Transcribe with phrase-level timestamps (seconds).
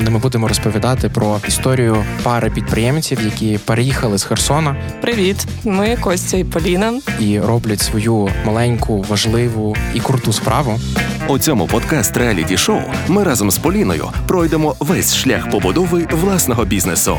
[0.00, 4.76] Де ми будемо розповідати про історію пари підприємців, які переїхали з Херсона.
[5.00, 7.00] Привіт, ми Костя і Поліна.
[7.20, 10.80] і роблять свою маленьку, важливу і круту справу.
[11.28, 17.16] У цьому подкаст реаліті шоу ми разом з Поліною пройдемо весь шлях побудови власного бізнесу.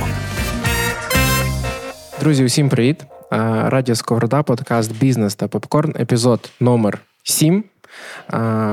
[2.20, 3.04] Друзі, усім привіт!
[3.32, 3.38] Е,
[3.70, 7.64] Радіо Сковорода, подкаст Бізнес та попкорн, епізод номер 7.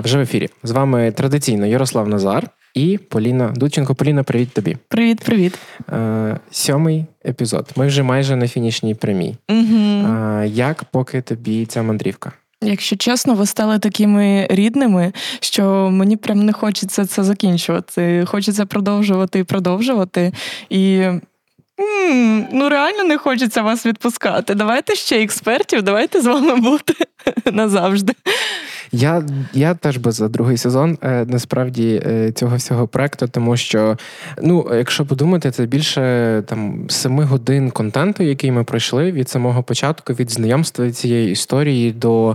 [0.04, 0.48] Вже в ефірі.
[0.62, 3.94] З вами традиційно Ярослав Назар і Поліна Дудченко.
[3.94, 4.76] Поліна, привіт тобі.
[4.88, 5.58] Привіт, привіт.
[6.50, 7.70] Сьомий епізод.
[7.76, 9.36] Ми вже майже на фінішній прямій.
[9.48, 10.42] Угу.
[10.44, 12.32] Як поки тобі ця мандрівка?
[12.62, 18.24] Якщо чесно, ви стали такими рідними, що мені прям не хочеться це закінчувати.
[18.26, 20.32] Хочеться продовжувати і продовжувати.
[20.70, 21.04] І
[21.80, 24.54] м, ну реально не хочеться вас відпускати.
[24.54, 26.94] Давайте ще експертів, давайте з вами бути
[27.52, 28.12] назавжди.
[28.92, 33.96] Я, я теж би за другий сезон е, насправді е, цього всього проекту, тому що,
[34.42, 40.12] ну, якщо подумати, це більше там семи годин контенту, який ми пройшли від самого початку,
[40.12, 42.30] від знайомства цієї історії до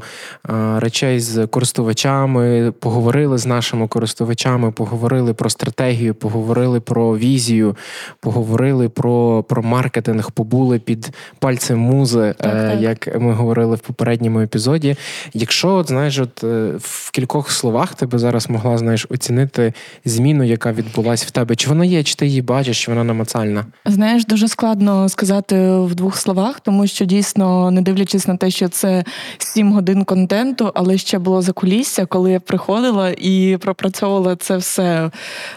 [0.50, 7.76] е, речей з користувачами, поговорили з нашими користувачами, поговорили про стратегію, поговорили про візію,
[8.20, 12.82] поговорили про, про маркетинг, побули під пальцем музи, Так, е, так.
[12.82, 14.96] як ми говорили в попередньому епізоді.
[15.34, 19.74] Якщо, от, знаєш, от е, в кількох словах ти би зараз могла знаєш, оцінити
[20.06, 23.66] зміну, яка відбулась в тебе, чи вона є, чи ти її бачиш, чи вона намацальна?
[23.86, 28.70] Знаєш, дуже складно сказати в двох словах, тому що дійсно, не дивлячись на те, що
[28.70, 29.04] це
[29.38, 35.12] сім годин контенту, але ще було закулісся, коли я приходила і пропрацьовувала це все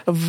[0.07, 0.25] в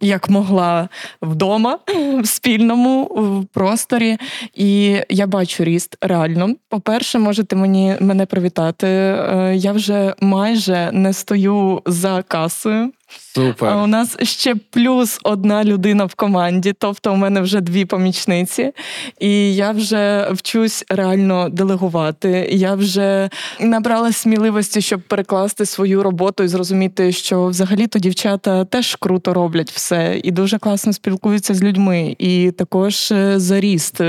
[0.00, 0.88] як могла
[1.22, 1.78] вдома,
[2.22, 2.26] в
[2.64, 4.16] спільному в просторі.
[4.54, 6.54] І я бачу ріст реально.
[6.68, 8.86] По-перше, можете мені мене привітати.
[8.86, 12.92] Е, Я вже майже не стою за касою.
[13.34, 13.68] Супер.
[13.68, 18.72] А у нас ще плюс одна людина в команді, тобто у мене вже дві помічниці,
[19.20, 22.48] і я вже вчусь реально делегувати.
[22.50, 23.30] Я вже
[23.60, 30.20] набрала сміливості, щоб перекласти свою роботу і зрозуміти, що взагалі-то дівчата теж круто роблять все
[30.24, 34.00] і дуже класно спілкуються з людьми, і також е, за ріст.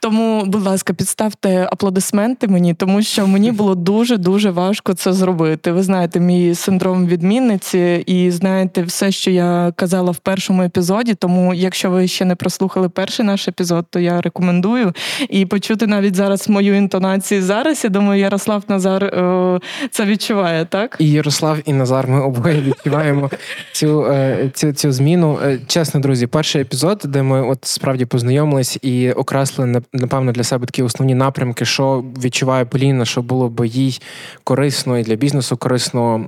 [0.00, 5.72] Тому, будь ласка, підставте аплодисменти мені, тому що мені було дуже дуже важко це зробити.
[5.72, 11.14] Ви знаєте, мій синдром відмінниці, і знаєте все, що я казала в першому епізоді.
[11.14, 14.92] Тому, якщо ви ще не прослухали перший наш епізод, то я рекомендую
[15.28, 17.84] і почути навіть зараз мою інтонацію зараз.
[17.84, 19.60] Я думаю, Ярослав Назар е,
[19.90, 20.96] це відчуває, так?
[20.98, 23.30] І Ярослав і Назар, ми обоє відчуваємо
[23.72, 25.38] цю, е, цю, цю зміну.
[25.44, 30.44] Е, Чесно, друзі, перший епізод, де ми от справді познайомились і окреслили нап- напевно для
[30.44, 34.00] себе такі основні напрямки, що відчуває Поліна, що було би їй
[34.44, 36.24] корисно і для бізнесу корисно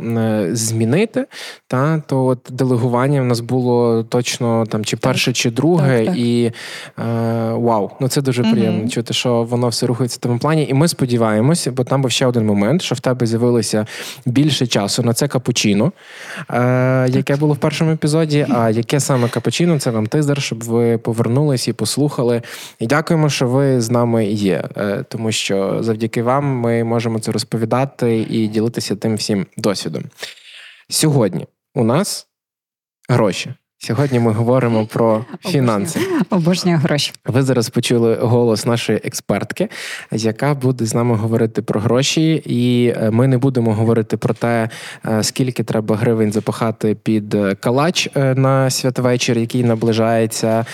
[0.52, 1.26] змінити.
[1.68, 6.16] Та то от делегування в нас було точно там чи перше, чи друге, Так, так.
[6.16, 6.52] і е,
[7.52, 10.66] вау, ну це дуже приємно чути, що воно все рухається в тому плані.
[10.70, 13.86] І ми сподіваємося, бо там був ще один момент, що в тебе з'явилося
[14.26, 15.92] більше часу на це капучино,
[16.50, 18.46] е, яке було в першому епізоді.
[18.50, 22.42] А яке саме капучино, це вам тизер, щоб ви повернулись і послухали.
[22.78, 27.32] І дякуємо, що ви з нами є, е, тому що завдяки вам ми можемо це
[27.32, 30.02] розповідати і ділитися тим всім досвідом.
[30.88, 32.28] Сьогодні у нас
[33.08, 33.54] гроші.
[33.84, 36.00] Сьогодні ми говоримо про фінанси.
[36.30, 37.12] Обожнюю гроші.
[37.26, 39.68] Ви зараз почули голос нашої експертки,
[40.12, 44.68] яка буде з нами говорити про гроші, і е, ми не будемо говорити про те,
[45.06, 50.64] е, скільки треба гривень запахати під е, калач на святвечір, який наближається,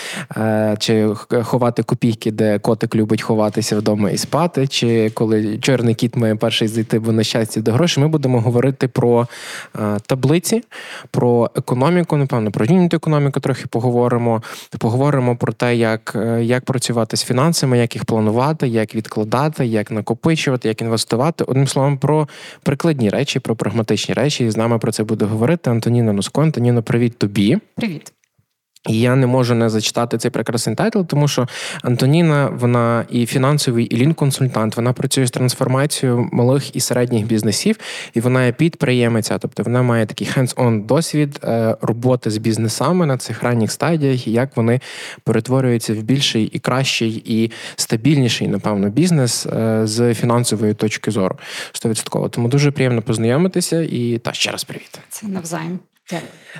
[0.79, 1.09] чи
[1.43, 6.67] ховати копійки, де котик любить ховатися вдома і спати, чи коли чорний кіт має перший
[6.67, 8.03] зайти, бо на щастя до грошей.
[8.03, 9.27] Ми будемо говорити про
[10.05, 10.63] таблиці,
[11.11, 14.41] про економіку, напевно, про unit економіку трохи поговоримо.
[14.79, 19.91] Поговоримо про те, як, е, як працювати з фінансами, як їх планувати, як відкладати, як
[19.91, 21.43] накопичувати, як інвестувати.
[21.43, 22.27] Одним словом, про
[22.63, 24.45] прикладні речі, про прагматичні речі.
[24.45, 26.41] І з нами про це буде говорити Антоніна Носко.
[26.41, 27.57] Антоніно, привіт тобі.
[27.75, 28.13] Привіт.
[28.87, 31.47] І я не можу не зачитати цей прекрасний title, тому що
[31.83, 34.75] Антоніна, вона і фінансовий, і lean-консультант.
[34.75, 37.79] Вона працює з трансформацією малих і середніх бізнесів,
[38.13, 39.37] і вона є підприємиця.
[39.37, 44.31] Тобто вона має такий hands-on досвід е, роботи з бізнесами на цих ранніх стадіях, і
[44.31, 44.79] як вони
[45.23, 51.37] перетворюються в більший і кращий, і стабільніший, напевно, бізнес е, з фінансової точки зору.
[51.73, 52.29] 100%.
[52.29, 53.81] Тому дуже приємно познайомитися.
[53.81, 54.99] І та ще раз привіт.
[55.09, 55.79] Це навзаєм.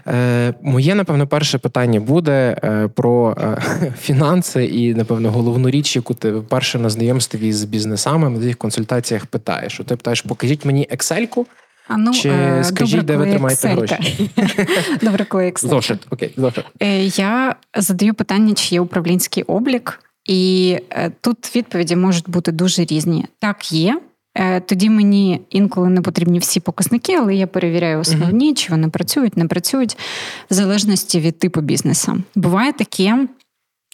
[0.07, 6.13] Е, Моє, напевно, перше питання буде е, про е, фінанси і, напевно, головну річ, яку
[6.13, 9.78] ти вперше на знайомстві з бізнесами на цих консультаціях питаєш.
[9.78, 11.46] Ти питаєш, покажіть мені Excel-ку,
[11.88, 13.96] а ну, Чи е, скажіть, добре, де ви тримаєте Excel-ка.
[13.96, 14.30] гроші?
[15.01, 15.68] Добре, коли Excel.
[15.68, 16.66] Зошит, окей, зошит.
[16.80, 20.78] Е, Я задаю питання, чи є управлінський облік, і
[21.22, 23.25] тут відповіді можуть бути дуже різні.
[23.40, 24.00] Так, є.
[24.39, 29.38] Е, Тоді мені інколи не потрібні всі показники, але я перевіряю основні, чи вони працюють,
[29.38, 29.97] не працюють,
[30.51, 32.18] в залежності від типу бізнесу.
[32.36, 33.27] Буває таке.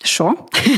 [0.03, 0.35] Що?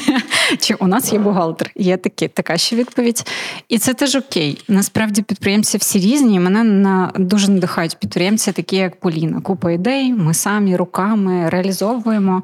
[0.60, 1.72] Чи у нас є бухгалтер?
[1.76, 3.28] Є такі, така ще відповідь.
[3.70, 4.62] І це теж окей.
[4.68, 6.36] Насправді підприємці всі різні.
[6.36, 9.42] і Мене на дуже надихають підприємці, такі як Поліна.
[9.42, 12.44] Купа ідей, ми самі руками реалізовуємо.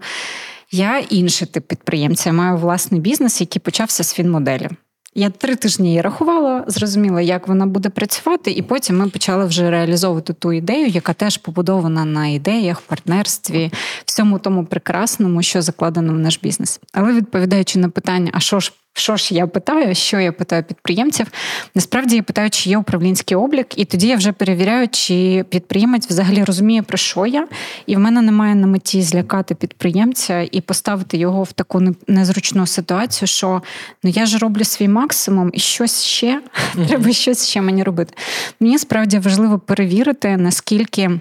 [0.72, 2.30] Я інший тип підприємця.
[2.30, 4.70] Я маю власний бізнес, який почався з фінмоделі.
[5.16, 9.70] Я три тижні її рахувала, зрозуміла, як вона буде працювати, і потім ми почали вже
[9.70, 13.72] реалізовувати ту ідею, яка теж побудована на ідеях, партнерстві,
[14.06, 16.80] всьому тому прекрасному, що закладено в наш бізнес.
[16.94, 21.28] Але відповідаючи на питання, а що ж що ж я питаю, що я питаю підприємців?
[21.76, 26.44] Насправді я питаю, чи є управлінський облік, і тоді я вже перевіряю, чи підприємець взагалі
[26.44, 27.48] розуміє, про що я,
[27.86, 33.28] і в мене немає на меті злякати підприємця і поставити його в таку незручну ситуацію,
[33.28, 33.62] що
[34.04, 36.42] ну я ж роблю свій максимум, і щось ще
[36.88, 38.14] треба щось ще мені робити.
[38.60, 41.20] Мені справді важливо перевірити, наскільки.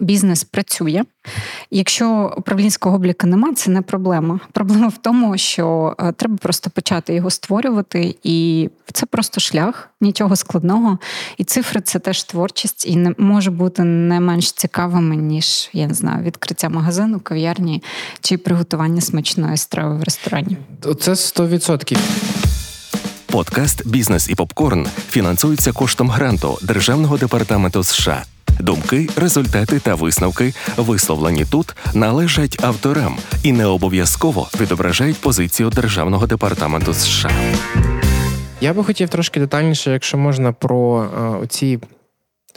[0.00, 1.02] Бізнес працює.
[1.70, 4.40] Якщо управлінського обліку нема, це не проблема.
[4.52, 10.98] Проблема в тому, що треба просто почати його створювати, і це просто шлях, нічого складного.
[11.36, 15.94] І цифри це теж творчість, і не може бути не менш цікавими, ніж я не
[15.94, 17.82] знаю, відкриття магазину, кав'ярні
[18.20, 20.56] чи приготування смачної страви в ресторані.
[21.00, 21.98] Це 100%.
[23.26, 28.24] Подкаст Бізнес і попкорн фінансується коштом гранту Державного департаменту США.
[28.60, 36.94] Думки, результати та висновки, висловлені тут, належать авторам і не обов'язково відображають позицію Державного департаменту
[36.94, 37.30] США.
[38.60, 41.08] Я би хотів трошки детальніше, якщо можна, про
[41.42, 41.78] оці.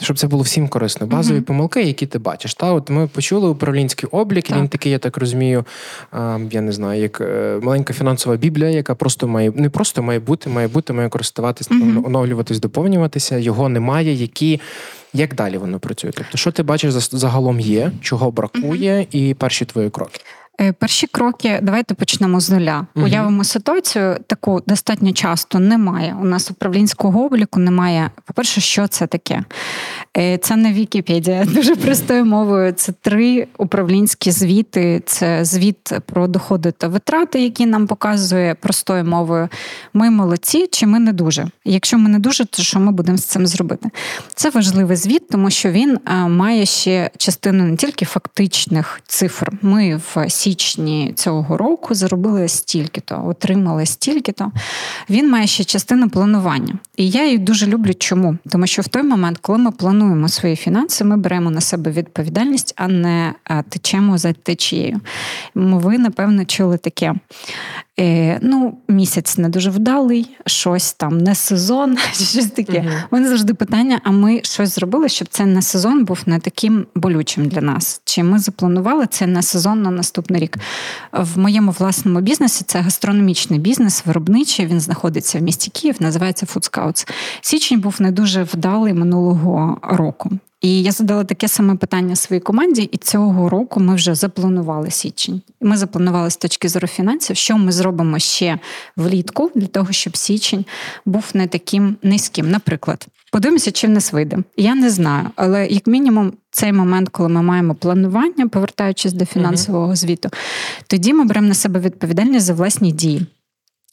[0.00, 1.06] Щоб це було всім корисно.
[1.06, 1.42] Базові uh-huh.
[1.42, 2.54] помилки, які ти бачиш.
[2.54, 4.48] Та от ми почули управлінський облік.
[4.48, 4.58] Так.
[4.58, 5.64] Він такий, я так розумію,
[6.50, 10.50] я не знаю, як е, маленька фінансова біблія, яка просто має не просто має бути,
[10.50, 12.06] має бути, має користуватись, uh-huh.
[12.06, 13.38] оновлюватись, доповнюватися.
[13.38, 14.12] Його немає.
[14.12, 14.60] Які
[15.12, 16.10] як далі воно працює?
[16.14, 20.20] Тобто, що ти бачиш загалом є, чого бракує, і перші твої кроки.
[20.60, 22.86] Е, перші кроки, давайте почнемо з нуля.
[22.96, 23.06] Угу.
[23.06, 26.16] Уявимо ситуацію, таку достатньо часто немає.
[26.20, 28.10] У нас управлінського обліку немає.
[28.24, 29.44] По-перше, що це таке?
[30.18, 32.72] Е, це не Вікіпедія, дуже простою мовою.
[32.72, 35.02] Це три управлінські звіти.
[35.06, 39.48] Це звіт про доходи та витрати, які нам показує простою мовою.
[39.94, 41.46] Ми молодці чи ми не дуже.
[41.64, 43.90] Якщо ми не дуже, то що ми будемо з цим зробити?
[44.34, 49.52] Це важливий звіт, тому що він е, має ще частину не тільки фактичних цифр.
[49.62, 54.52] Ми в січні цього року заробили стільки-то, отримали стільки-то.
[55.10, 56.74] Він має ще частину планування.
[56.96, 57.94] І я її дуже люблю.
[57.94, 58.38] Чому?
[58.50, 62.74] Тому що в той момент, коли ми плануємо свої фінанси, ми беремо на себе відповідальність,
[62.76, 63.34] а не
[63.68, 65.00] течемо за течією.
[65.54, 67.14] Ви, напевно, чули таке.
[68.00, 72.72] Е, ну, місяць не дуже вдалий, щось там не сезон, щось таке.
[72.72, 73.02] Uh-huh.
[73.10, 77.48] Вони завжди питання: а ми щось зробили, щоб цей не сезон був не таким болючим
[77.48, 78.00] для нас?
[78.04, 80.58] Чи ми запланували це не сезон на наступний рік?
[81.12, 84.66] В моєму власному бізнесі це гастрономічний бізнес, виробничий.
[84.66, 87.10] Він знаходиться в місті Київ, називається Food Scouts.
[87.40, 90.30] Січень був не дуже вдалий минулого року.
[90.60, 95.42] І я задала таке саме питання своїй команді, і цього року ми вже запланували січень.
[95.60, 98.58] Ми запланували з точки зору фінансів, що ми зробимо ще
[98.96, 100.64] влітку для того, щоб січень
[101.06, 102.50] був не таким низьким.
[102.50, 104.38] Наприклад, подивимося, чи в нас вийде.
[104.56, 109.96] Я не знаю, але як мінімум, цей момент, коли ми маємо планування, повертаючись до фінансового
[109.96, 110.28] звіту,
[110.86, 113.26] тоді ми беремо на себе відповідальність за власні дії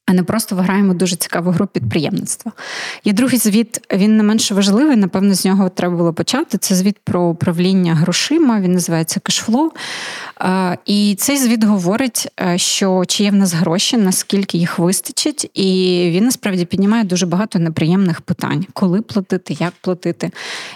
[0.08, 2.52] а не просто виграємо дуже цікаву гру підприємництва.
[3.04, 6.58] Є другий звіт, він не менш важливий, напевно, з нього треба було почати.
[6.58, 9.72] Це звіт про управління грошима, він називається кешфлоу.
[10.86, 16.10] І цей звіт говорить, е, що чи є в нас гроші, наскільки їх вистачить, і
[16.14, 20.32] він насправді піднімає дуже багато неприємних питань: коли платити, як платити,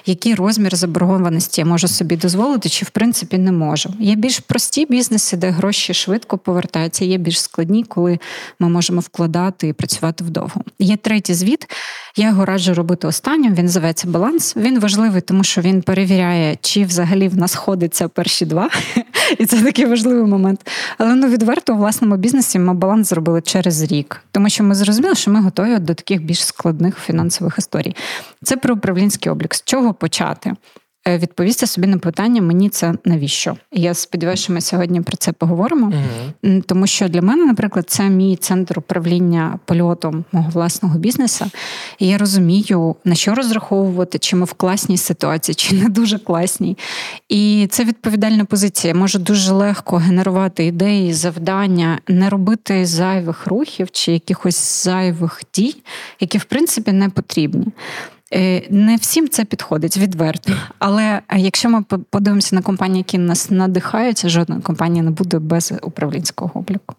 [0.05, 3.93] який розмір заборгованості я можу собі дозволити, чи в принципі не можу.
[3.99, 8.19] Є більш прості бізнеси, де гроші швидко повертаються, є більш складні, коли
[8.59, 10.61] ми можемо вкладати вкладати і працювати вдовго.
[10.79, 11.65] Є третій звіт.
[12.15, 13.55] Я його раджу робити останнім.
[13.55, 14.55] Він називається баланс.
[14.55, 18.69] Він важливий, тому що він перевіряє, чи взагалі в нас ходиться перші два.
[19.37, 20.67] І це такий важливий момент.
[20.97, 25.15] Але ну відверто у власному бізнесі ми баланс зробили через рік, тому що ми зрозуміли,
[25.15, 27.95] що ми готові до таких більш складних фінансових історій.
[28.43, 29.55] Це про управлінський облік.
[29.55, 30.53] З чого почати?
[31.09, 33.57] Е, відповісти собі на питання мені це навіщо?
[33.71, 35.93] Я сподіваюся, що ми сьогодні про це поговоримо,
[36.43, 36.61] угу.
[36.65, 41.45] тому що для мене, наприклад, це мій центр управління польотом мого власного бізнесу.
[41.99, 46.77] І я розумію, на що розраховувати, чи ми в класній ситуації, чи не дуже класній.
[47.29, 48.93] І це відповідальна позиція.
[48.93, 55.75] Може дуже легко генерувати ідеї, завдання, не робити зайвих рухів чи якихось зайвих дій,
[56.19, 57.67] які в принципі не потрібні.
[58.33, 60.53] Е, не всім це підходить відверто.
[60.79, 66.51] Але якщо ми подивимося на компанії, які нас надихаються, жодна компанія не буде без управлінського
[66.59, 66.95] обліку.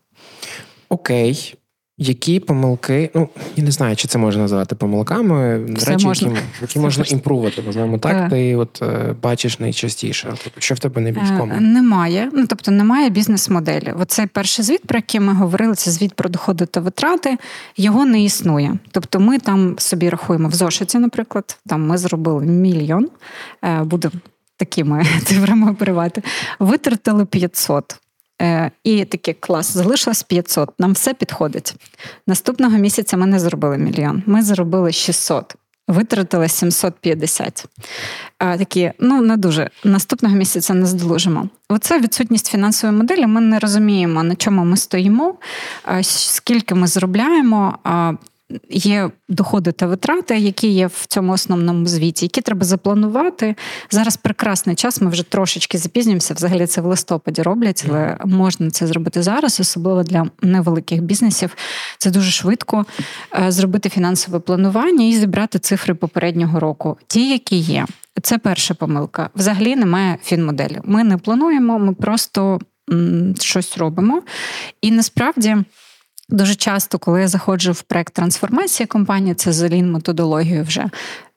[0.88, 1.54] Окей,
[2.02, 6.28] які помилки, ну я не знаю, чи це можна називати помилками, Все речі, можна.
[6.28, 8.12] які які можна імпрувати, називаємо так.
[8.12, 8.30] так.
[8.30, 10.34] Ти от е, бачиш найчастіше.
[10.44, 11.30] Тобто, що в тебе найбільш?
[11.30, 12.30] Е, немає.
[12.32, 13.92] Ну тобто немає бізнес-моделі.
[13.98, 17.38] Оцей перший звіт, про який ми говорили, це звіт про доходи та витрати.
[17.76, 18.78] Його не існує.
[18.90, 23.08] Тобто, ми там собі рахуємо в зошиті, наприклад, там ми зробили мільйон,
[23.64, 24.10] е, буде
[24.56, 26.22] такими цифрами оперувати,
[26.58, 28.00] витратили 500.
[28.40, 31.74] Е, і такий клас, залишилось 500, нам все підходить.
[32.26, 35.54] Наступного місяця ми не зробили мільйон, ми зробили 600,
[35.88, 37.64] витратили 750.
[38.38, 39.70] А, Такі, ну не дуже.
[39.84, 41.48] Наступного місяця не здолужимо.
[41.68, 43.26] Оце відсутність фінансової моделі.
[43.26, 45.34] Ми не розуміємо, на чому ми стоїмо,
[46.02, 47.78] скільки ми зробляємо
[48.70, 53.54] є доходи та витрати, які є в цьому основному звіті, які треба запланувати.
[53.90, 55.00] Зараз прекрасний час.
[55.00, 56.34] Ми вже трошечки запізнюємося.
[56.34, 61.56] Взагалі це в листопаді роблять, але можна це зробити зараз, особливо для невеликих бізнесів.
[61.98, 62.86] Це дуже швидко
[63.42, 67.86] е, зробити фінансове планування і зібрати цифри попереднього року, ті, які є.
[68.22, 69.30] Це перша помилка.
[69.34, 70.80] Взагалі немає фінмоделі.
[70.84, 72.60] Ми не плануємо, ми просто
[73.40, 74.22] щось робимо.
[74.82, 75.56] І насправді.
[76.30, 80.90] Дуже часто, коли я заходжу в проект трансформації компанії, це за лін методологію вже.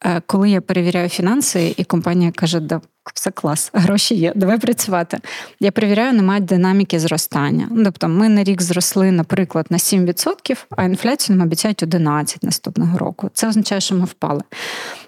[0.05, 2.81] Е, коли я перевіряю фінанси, і компанія каже, да,
[3.13, 5.17] все клас, гроші є, давай працювати.
[5.59, 7.67] Я перевіряю, немає динаміки зростання.
[7.71, 12.97] Ну, тобто, ми на рік зросли, наприклад, на 7%, а інфляцію нам обіцяють 11% наступного
[12.97, 13.29] року.
[13.33, 14.41] Це означає, що ми впали.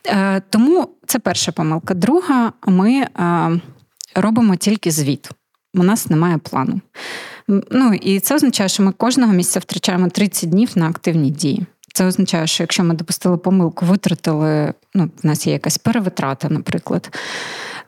[0.07, 1.93] Е, тому це перша помилка.
[1.93, 3.07] Друга, ми е,
[4.15, 5.29] робимо тільки звіт.
[5.73, 6.81] У нас немає плану.
[7.47, 11.65] Ну і це означає, що ми кожного місяця втрачаємо 30 днів на активні дії.
[11.93, 17.17] Це означає, що якщо ми допустили помилку, витратили, ну, в нас є якась перевитрата, наприклад.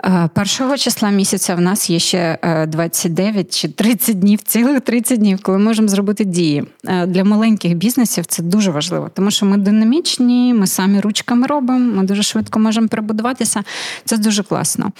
[0.05, 2.37] Е, першого числа місяця в нас є ще
[2.67, 6.63] 29 е, чи 30 днів, цілих 30 днів, коли ми можемо зробити дії.
[6.85, 11.95] Е, для маленьких бізнесів це дуже важливо, тому що ми динамічні, ми самі ручками робимо,
[11.95, 13.63] ми дуже швидко можемо перебудуватися.
[14.05, 14.91] Це дуже класно.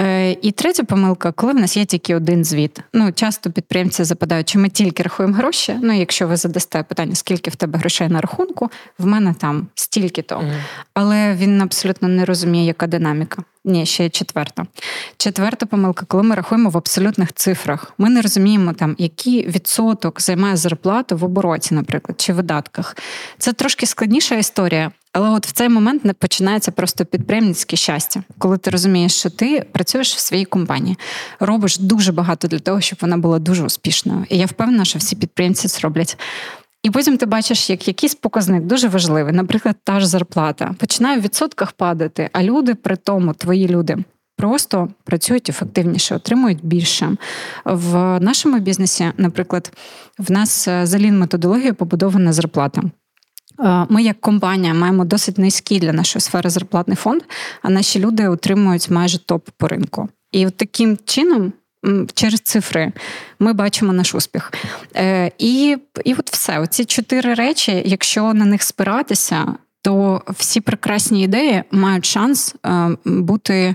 [0.00, 2.80] Е, і третя помилка, коли в нас є тільки один звіт.
[2.92, 5.76] Ну, часто підприємці запитають, чи ми тільки рахуємо гроші.
[5.82, 10.34] Ну, якщо ви задасте питання, скільки в тебе грошей на рахунку, в мене там стільки-то.
[10.34, 10.52] Mm.
[10.94, 13.42] Але він абсолютно не розуміє, яка динаміка.
[13.64, 14.66] Ні, ще є четверта.
[15.16, 17.92] Четверта помилка, коли ми рахуємо в абсолютних цифрах.
[17.98, 22.96] Ми не розуміємо, там, який відсоток займає зарплату в обороті, наприклад, чи видатках.
[23.38, 24.90] Це трошки складніша історія.
[25.14, 29.66] Але от в цей момент не починається просто підприємницьке щастя, коли ти розумієш, що ти
[29.72, 30.96] працюєш в своїй компанії,
[31.40, 34.24] робиш дуже багато для того, щоб вона була дуже успішною.
[34.28, 36.18] І я впевнена, що всі підприємці це роблять.
[36.82, 41.22] І потім ти бачиш, як якийсь показник дуже важливий, наприклад, та ж зарплата починає в
[41.22, 43.96] відсотках падати, а люди при тому, твої люди.
[44.36, 47.16] Просто працюють ефективніше, отримують більше.
[47.64, 49.72] В нашому бізнесі, наприклад,
[50.18, 52.82] в нас е, за лін методологією побудована зарплата.
[53.60, 57.22] Е, ми, як компанія, маємо досить низький для нашої сфери зарплатний фонд,
[57.62, 60.08] а наші люди отримують майже топ по ринку.
[60.32, 61.52] І от таким чином.
[62.14, 62.92] Через цифри
[63.38, 64.52] ми бачимо наш успіх.
[64.96, 66.58] Е, І і от все.
[66.58, 73.74] Оці чотири речі, якщо на них спиратися, то всі прекрасні ідеї мають шанс е, бути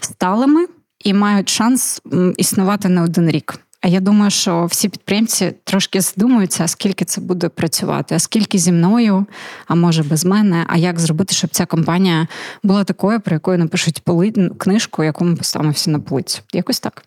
[0.00, 0.66] сталими
[1.04, 2.02] і мають шанс
[2.36, 3.60] існувати не один рік.
[3.82, 8.72] А я думаю, що всі підприємці трошки задумуються, скільки це буде працювати, а скільки зі
[8.72, 9.26] мною,
[9.66, 10.66] а може без мене.
[10.68, 12.26] А як зробити, щоб ця компанія
[12.62, 14.32] була такою, про яку напишуть поли...
[14.58, 16.42] книжку, яку ми поставимо всі на полицю.
[16.52, 17.04] Якось так.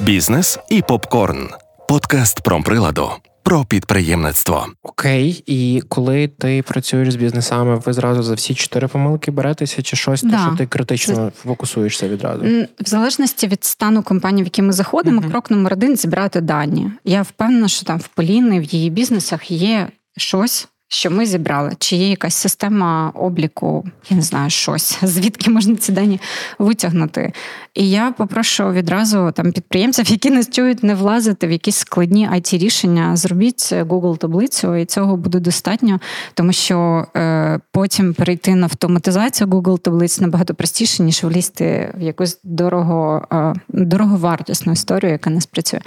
[0.00, 1.48] Бізнес і попкорн.
[1.88, 3.10] Подкаст про приладу
[3.48, 4.66] про підприємництво.
[4.82, 9.96] Окей, і коли ти працюєш з бізнесами, ви зразу за всі чотири помилки беретеся, чи
[9.96, 10.30] щось, да.
[10.30, 11.30] то, що ти критично Це...
[11.48, 12.44] фокусуєшся відразу?
[12.80, 16.90] В залежності від стану компанії, в які ми заходимо, uh крок номер один зібрати дані.
[17.04, 20.68] Я впевнена, що там в Поліни, в її бізнесах є щось.
[20.88, 25.92] Що ми зібрали, чи є якась система обліку, я не знаю, щось, звідки можна ці
[25.92, 26.20] дані
[26.58, 27.32] витягнути.
[27.74, 32.58] І я попрошу відразу там підприємців, які нас чують, не влазити в якісь складні it
[32.58, 33.16] рішення.
[33.16, 36.00] Зробіть Google таблицю, і цього буде достатньо,
[36.34, 42.38] тому що е, потім перейти на автоматизацію Google таблиць набагато простіше, ніж влізти в якусь
[42.44, 45.80] дорого, е, дороговартісну історію, яка не спрацює.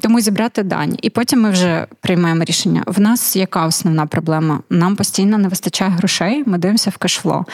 [0.00, 0.98] Тому зібрати дані.
[1.02, 2.82] І потім ми вже приймаємо рішення.
[2.86, 4.39] В нас яка основна проблема?
[4.70, 7.44] Нам постійно не вистачає грошей, ми дивимося в кешфло.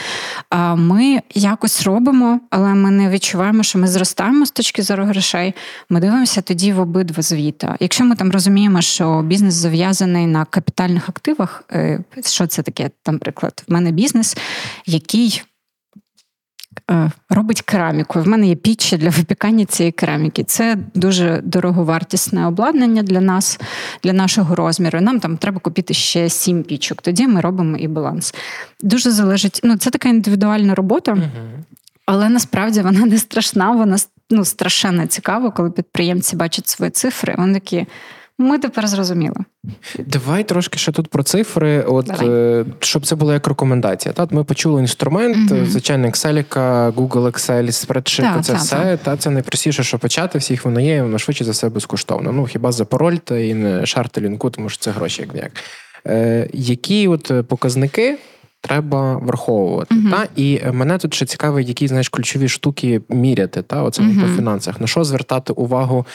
[0.77, 5.55] Ми якось робимо, але ми не відчуваємо, що ми зростаємо з точки зору грошей.
[5.91, 7.77] Ми дивимося тоді в обидва звіта.
[7.81, 12.91] Якщо ми там розуміємо, що бізнес зав'язаний на капітальних активах, е, що це таке?
[13.07, 14.37] Наприклад, в мене бізнес,
[14.87, 15.43] який.
[16.91, 18.21] Е, робить кераміку.
[18.21, 20.45] В мене є пічі для випікання цієї кераміки.
[20.45, 23.61] Це дуже дороговартісне обладнання для нас,
[24.03, 25.01] для нашого розміру.
[25.01, 27.03] Нам там треба купити ще сім пічок.
[27.03, 28.35] Тоді ми робимо і баланс.
[28.81, 29.61] Дуже залежить.
[29.65, 31.17] Ну, це така індивідуальна робота,
[32.07, 33.71] але насправді вона не страшна.
[33.71, 33.97] Вона
[34.31, 37.35] ну, страшенно цікава, коли підприємці бачать свої цифри.
[37.39, 37.87] Вони такі.
[38.39, 39.37] Ми тепер зрозуміли.
[39.99, 41.83] Давай трошки ще тут про цифри.
[41.83, 42.65] От Давай.
[42.81, 44.15] щоб це було як рекомендація.
[44.15, 45.67] Так, ми почули інструмент, угу.
[45.67, 46.45] звичайно, Excel,
[46.93, 48.77] Google Excel, спредшит, це та, все.
[48.77, 48.97] Та.
[48.97, 50.39] та це найпростіше, що почати.
[50.39, 52.33] Всіх воно є, воно швидше за все безкоштовно.
[52.33, 55.53] Ну хіба за пароль та і не шарти лінку, тому що це гроші як як.
[56.07, 58.19] Е, Які от показники
[58.67, 59.95] треба враховувати.
[59.95, 60.11] Uh-huh.
[60.11, 60.29] Та?
[60.37, 64.21] І мене тут ще цікавить, які знаєш ключові штуки міряти, та оце uh-huh.
[64.23, 64.81] по фінансах.
[64.81, 66.07] На що звертати увагу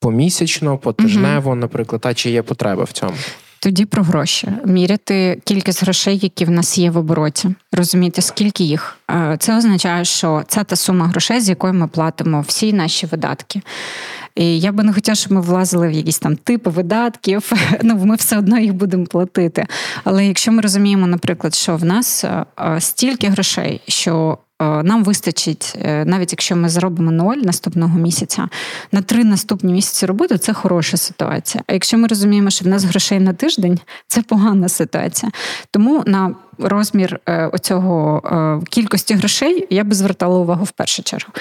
[0.00, 1.54] помісячно, потижнево, uh-huh.
[1.54, 3.14] наприклад, та чи є потреба в цьому?
[3.60, 8.98] Тоді про гроші міряти кількість грошей, які в нас є в обороті, розуміти, скільки їх.
[9.38, 13.62] Це означає, що це та сума грошей, з якою ми платимо всі наші видатки.
[14.34, 17.52] І я би не хотіла, щоб ми влазили в якісь там типи видатків.
[17.82, 19.66] Ну ми все одно їх будемо платити.
[20.04, 22.24] Але якщо ми розуміємо, наприклад, що в нас
[22.78, 28.48] стільки грошей, що нам вистачить, е, навіть якщо ми зробимо ноль наступного місяця,
[28.92, 31.64] на три наступні місяці роботи це хороша ситуація.
[31.66, 35.32] А якщо ми розуміємо, що в нас грошей на тиждень, це погана ситуація.
[35.70, 41.32] Тому на розмір е, оцього кількості грошей я би звертала увагу в першу чергу.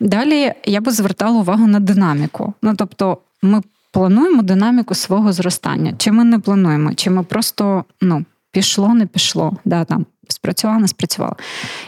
[0.00, 2.54] Далі я би звертала увагу на динаміку.
[2.62, 3.62] Ну тобто, ми
[3.92, 8.24] плануємо динаміку свого зростання, чи ми не плануємо, чи ми просто ну.
[8.52, 11.36] Пішло, не пішло, да, там спрацювала, не спрацювала.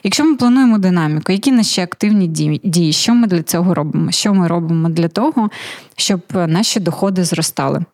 [0.03, 2.29] Якщо ми плануємо динаміку, які наші активні
[2.65, 4.13] дії, що ми для цього робимо?
[4.13, 5.51] Що ми робимо для того,
[5.97, 7.85] щоб наші доходи зростали?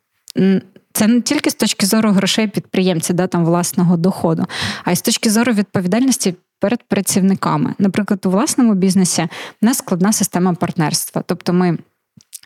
[0.93, 4.47] Це не тільки з точки зору грошей підприємця, да, там власного доходу,
[4.85, 6.35] а й з точки зору відповідальності.
[6.63, 9.29] Перед працівниками, наприклад, у власному бізнесі
[9.63, 11.23] в нас складна система партнерства.
[11.27, 11.79] Тобто, ми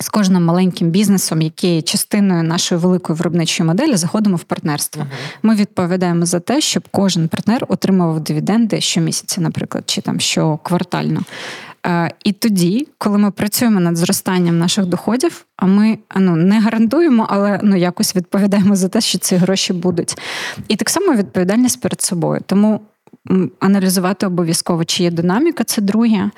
[0.01, 5.03] з кожним маленьким бізнесом, який є частиною нашої великої виробничої моделі, заходимо в партнерство.
[5.03, 5.39] Uh-huh.
[5.43, 11.23] Ми відповідаємо за те, щоб кожен партнер отримував дивіденди щомісяця, наприклад, чи там щоквартально.
[11.87, 17.27] Е, і тоді, коли ми працюємо над зростанням наших доходів, а ми ну не гарантуємо,
[17.31, 20.19] але ну якось відповідаємо за те, що ці гроші будуть.
[20.69, 22.41] І так само відповідальність перед собою.
[22.47, 22.81] Тому
[23.61, 26.31] аналізувати обов'язково, чи є динаміка, це друге.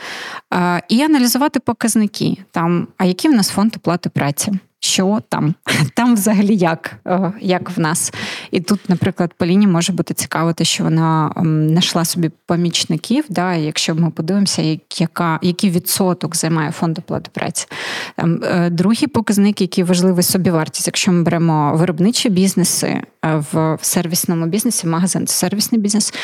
[0.88, 4.52] І аналізувати показники, там, а який в нас фонд оплати праці.
[4.80, 5.54] Що там?
[5.94, 6.96] Там взагалі як
[7.40, 8.12] як в нас.
[8.50, 13.24] І тут, наприклад, Поліні може бути цікаво, те, що вона знайшла собі помічників.
[13.28, 17.66] Да, Якщо ми подивимося, яка, який відсоток займає фонд оплати праці.
[18.16, 24.46] Там, е, Другий показник, який важливий собівартість, якщо ми беремо виробничі бізнеси е, в сервісному
[24.46, 26.14] бізнесі, магазин це сервісний бізнес,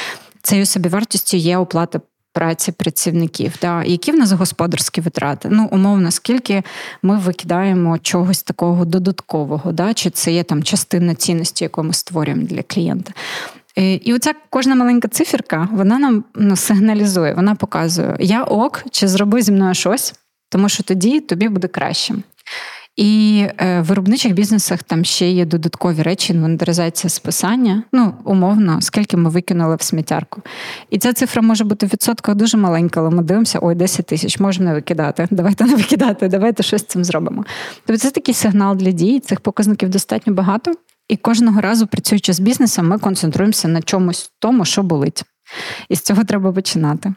[0.43, 2.01] цією собівартістю є оплата
[2.33, 3.55] праці працівників.
[3.63, 3.85] Да?
[3.85, 5.49] Які в нас господарські витрати?
[5.51, 6.63] Ну, умовно, скільки
[7.03, 9.95] ми викидаємо чогось такого додаткового, да?
[9.95, 13.13] чи це є там частина цінності, яку ми створюємо для клієнта.
[13.79, 19.09] Е, і оця кожна маленька циферка, вона нам ну, сигналізує, вона показує, я ок, чи
[19.09, 20.15] зроби зі мною щось,
[20.49, 22.15] тому що тоді тобі буде краще.
[22.97, 27.83] І е, в виробничих бізнесах там ще є додаткові речі, інвентаризація списання.
[27.93, 30.43] Ну, умовно, скільки ми викинули в сміттярку.
[30.91, 34.41] І ця цифра може бути в відсотках дуже маленька, але ми дивимося, ой, 10 тисяч,
[34.41, 35.29] можемо не викидати.
[35.31, 37.45] Давайте не викидати, давайте щось з цим зробимо.
[37.87, 40.73] Тобто це такий сигнал для дій, цих показників достатньо багато.
[41.09, 45.25] І кожного разу, працюючи з бізнесом, ми концентруємося на чомусь тому, що болить.
[45.89, 47.15] І з цього треба починати.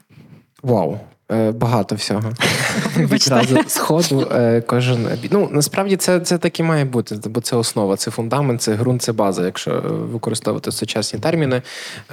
[0.64, 0.98] Вау,
[1.30, 2.32] багато всього.
[2.98, 5.08] Відразу сходу е, кожен.
[5.32, 9.02] Ну, насправді це це так і має бути, бо це основа, це фундамент, це ґрунт,
[9.02, 11.62] це база, якщо використовувати сучасні терміни,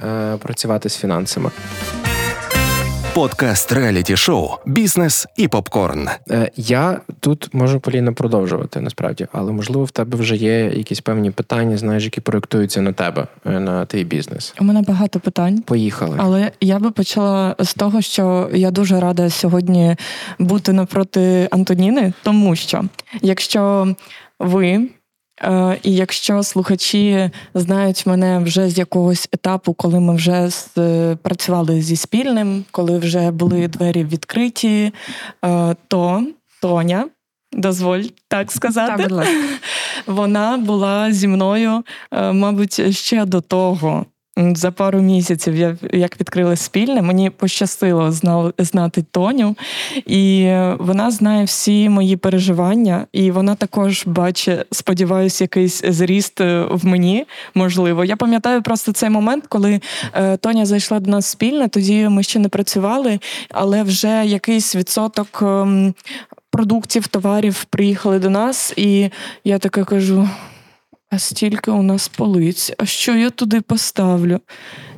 [0.03, 1.51] е, працювати з фінансами.
[3.15, 6.09] Подкаст реаліті шоу Бізнес і попкорн.
[6.31, 11.31] Е, я тут можу Поліна продовжувати насправді, але можливо в тебе вже є якісь певні
[11.31, 14.53] питання, знаєш, які проєктуються на тебе, е, на твій бізнес.
[14.59, 15.61] У мене багато питань.
[15.61, 16.17] Поїхали.
[16.19, 19.95] Але я би почала з того, що я дуже рада сьогодні
[20.39, 22.83] бути напроти Антоніни, тому що
[23.21, 23.95] якщо
[24.39, 24.87] ви.
[25.43, 30.49] Е, і якщо слухачі знають мене вже з якогось етапу, коли ми вже
[31.21, 34.93] працювали зі спільним, коли вже були двері відкриті,
[35.45, 36.23] е, то
[36.61, 37.05] Тоня,
[37.51, 39.27] дозволь так сказати, так,
[40.07, 44.05] вона була зі мною, е, мабуть, ще до того.
[44.37, 48.11] За пару місяців, як відкрили спільне, мені пощастило
[48.57, 49.55] знати Тоню,
[50.05, 56.85] і вона знає всі мої переживання, і вона також бачить, сподіваюся, якийсь зріст е, в
[56.85, 57.25] мені.
[57.55, 59.81] Можливо, я пам'ятаю просто цей момент, коли
[60.13, 61.67] е, Тоня зайшла до нас спільне.
[61.67, 63.19] Тоді ми ще не працювали,
[63.49, 65.93] але вже якийсь відсоток ем,
[66.49, 69.09] продуктів, товарів приїхали до нас, і
[69.43, 70.29] я така кажу
[71.13, 74.39] а стільки у нас полиць, а що я туди поставлю?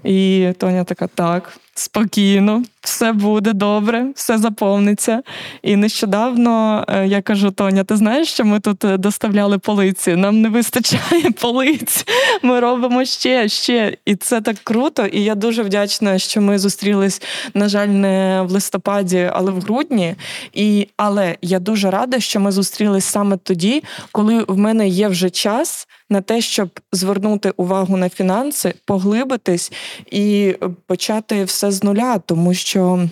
[0.03, 5.21] І Тоня така, так, спокійно, все буде добре, все заповниться.
[5.63, 10.15] І нещодавно е, я кажу: Тоня, ти знаєш, що ми тут е, доставляли полиці?
[10.15, 12.05] Нам не вистачає полиць.
[12.41, 13.97] Ми робимо ще, ще.
[14.05, 15.05] І це так круто.
[15.05, 17.21] І я дуже вдячна, що ми зустрілись,
[17.53, 20.15] на жаль, не в листопаді, але в грудні.
[20.53, 25.29] І, Але я дуже рада, що ми зустрілись саме тоді, коли в мене є вже
[25.29, 29.71] час на те, щоб звернути увагу на фінанси, поглибитись
[30.11, 30.55] і
[30.87, 33.09] почати все з нуля, тому що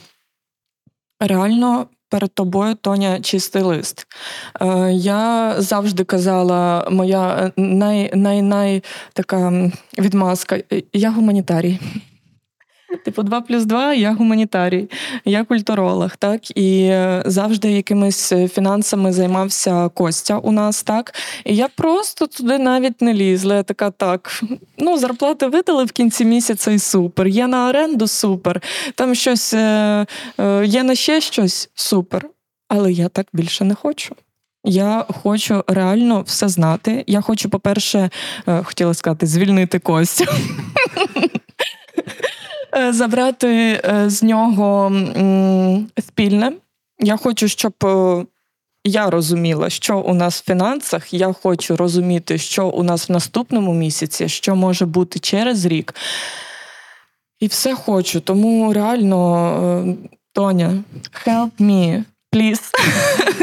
[1.19, 1.87] реально.
[2.09, 4.07] Перед тобою Тоня чистий лист.
[4.61, 10.59] Е, Я завжди казала, моя най, най, най така відмазка,
[10.93, 11.79] я гуманітарій.
[13.05, 14.89] Типу, 2 плюс 2 я гуманітарій,
[15.25, 21.13] я культуролог, так і е, завжди якимись фінансами займався Костя у нас, так.
[21.45, 23.55] І я просто туди навіть не лізла.
[23.55, 24.43] Я така так.
[24.77, 27.27] Ну, зарплати видали в кінці місяця і супер.
[27.27, 28.61] Є на оренду супер.
[28.95, 30.05] Там щось е,
[30.39, 32.29] е, є на ще щось супер.
[32.67, 34.15] Але я так більше не хочу.
[34.65, 37.03] Я хочу реально все знати.
[37.07, 38.09] Я хочу, по-перше,
[38.63, 40.25] хотіла сказати, звільнити Костю.
[42.77, 44.91] Е, забрати е, з нього
[45.99, 46.51] спільне.
[46.99, 48.25] Я хочу, щоб е,
[48.83, 51.13] я розуміла, що у нас в фінансах.
[51.13, 55.95] Я хочу розуміти, що у нас в наступному місяці, що може бути через рік.
[57.39, 58.19] І все хочу.
[58.19, 59.95] Тому реально,
[60.33, 60.83] Тоня,
[61.25, 62.71] help me, please.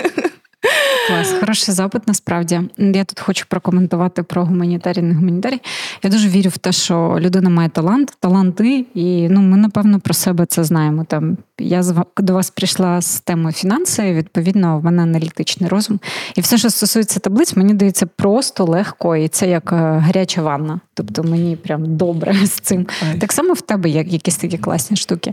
[1.07, 2.09] Клас, хороший запит.
[2.09, 5.61] Насправді я тут хочу прокоментувати про гуманітарій, не гуманітарій.
[6.03, 10.15] Я дуже вірю в те, що людина має талант, таланти, і ну ми напевно про
[10.15, 11.05] себе це знаємо.
[11.05, 11.83] Там я
[12.17, 14.13] до вас прийшла з темою фінанси.
[14.13, 16.01] Відповідно, в мене аналітичний розум.
[16.35, 20.81] І все, що стосується таблиць, мені дається просто легко, і це як е, гаряча ванна.
[20.95, 22.87] Тобто мені прям добре з цим.
[23.11, 23.19] Ай.
[23.19, 25.33] Так само в тебе є якісь такі класні штуки.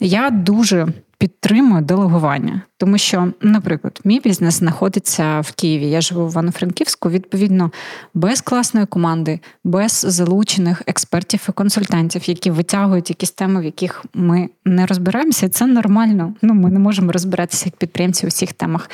[0.00, 5.90] Я дуже підтримую делегування, тому що, наприклад, мій бізнес знаходиться в Києві.
[5.90, 7.70] Я живу в Івано-Франківську, відповідно,
[8.14, 14.48] без класної команди, без залучених експертів і консультантів, які витягують якісь теми, в яких ми
[14.64, 15.48] не розбираємося.
[15.48, 16.34] Це нормально.
[16.42, 18.90] Ну, ми не можемо розбиратися як підприємці у всіх темах.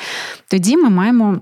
[0.47, 1.41] Тоді ми маємо.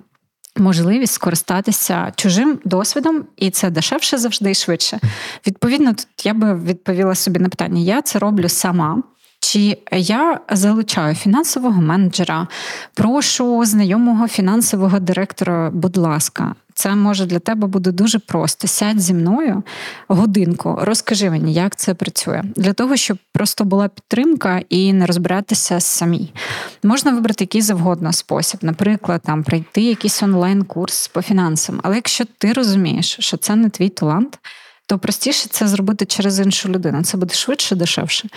[0.58, 5.00] Можливість скористатися чужим досвідом, і це дешевше завжди і швидше.
[5.48, 9.04] Відповідно, тут я би відповіла собі на питання: я це роблю сама.
[9.44, 12.48] Чи я залучаю фінансового менеджера,
[12.94, 18.68] прошу знайомого фінансового директора, будь ласка, це може для тебе буде дуже просто.
[18.68, 19.64] Сядь зі мною
[20.08, 25.80] годинку, розкажи мені, як це працює, для того, щоб просто була підтримка і не розбиратися
[25.80, 26.34] самі.
[26.84, 31.80] Можна вибрати який завгодно спосіб, наприклад, там пройти якийсь онлайн-курс по фінансам.
[31.84, 34.40] Але якщо ти розумієш, що це не твій талант
[34.88, 37.04] то простіше це зробити через іншу людину.
[37.04, 38.30] Це буде швидше, дешевше.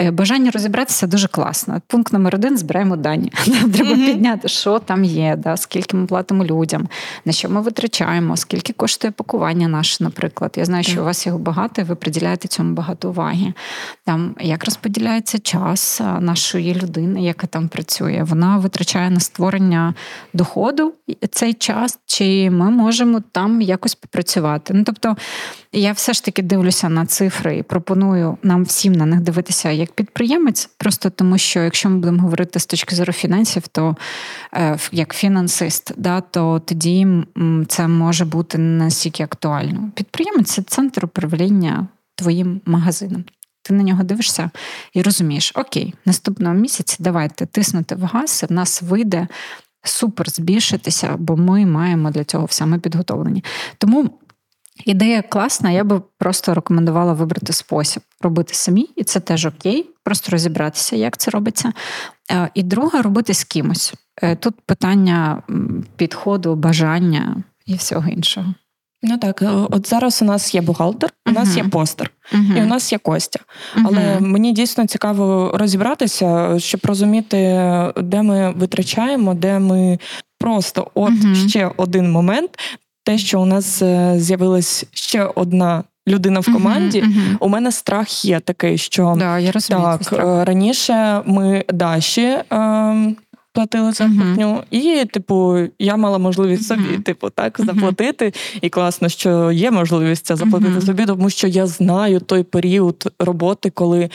[0.00, 1.80] Е, бажання розібратися дуже класно.
[1.86, 3.32] Пункт номер один збираємо дані.
[3.44, 4.06] Треба mm-hmm.
[4.06, 6.88] підняти, що там є, да, скільки ми платимо людям,
[7.24, 10.54] на що ми витрачаємо, скільки коштує пакування наше, наприклад.
[10.56, 11.02] Я знаю, що mm-hmm.
[11.02, 13.52] у вас його багато, і ви приділяєте цьому багато уваги.
[14.04, 19.94] Там як розподіляється час нашої людини, яка там працює, вона витрачає на створення
[20.32, 20.92] доходу
[21.30, 24.74] цей час, чи ми можемо там якось попрацювати.
[24.74, 25.16] Ну тобто
[25.72, 29.91] я все ж таки дивлюся на цифри і пропоную нам всім на них дивитися як
[29.94, 33.96] підприємець, просто тому що якщо ми будемо говорити з точки зору фінансів, то
[34.54, 37.06] е, як фінансист, да, то тоді
[37.68, 39.90] це може бути не настільки актуально.
[39.94, 43.24] Підприємець це центр управління твоїм магазином.
[43.62, 44.50] Ти на нього дивишся
[44.92, 49.28] і розумієш, окей, наступного місяці давайте тиснути в газ, і в нас вийде
[49.84, 53.44] супер збільшитися, бо ми маємо для цього все ми підготовлені.
[53.78, 54.10] Тому
[54.84, 60.30] ідея класна, я би просто рекомендувала вибрати спосіб робити самі, і це теж окей, просто
[60.30, 61.72] розібратися, як це робиться.
[62.30, 63.94] Е, і друге, робити з кимось.
[64.22, 65.42] Е, тут питання
[65.96, 68.54] підходу, бажання і всього іншого.
[69.02, 71.34] Ну так, е, от зараз у нас є бухгалтер, у uh-huh.
[71.34, 72.58] нас є постер, uh-huh.
[72.58, 73.40] і у нас є Костя.
[73.40, 73.82] Uh-huh.
[73.86, 77.38] Але мені дійсно цікаво розібратися, щоб розуміти,
[77.96, 79.98] де ми витрачаємо, де ми
[80.38, 81.12] просто от
[81.48, 82.50] ще один момент,
[83.04, 83.82] те, що у нас
[84.16, 85.84] з'явилась ще одна.
[86.08, 87.36] Людина в команді, uh-huh, uh-huh.
[87.40, 93.14] у мене страх є такий, що да, я розумію, так раніше ми Даші е,
[93.52, 94.46] платили зарплатню.
[94.46, 95.02] Uh-huh.
[95.02, 98.32] І, типу, я мала можливість собі, типу, так, заплатити.
[98.60, 100.86] І класно, що є можливість це заплатити uh-huh.
[100.86, 104.10] собі, тому що я знаю той період роботи, коли е,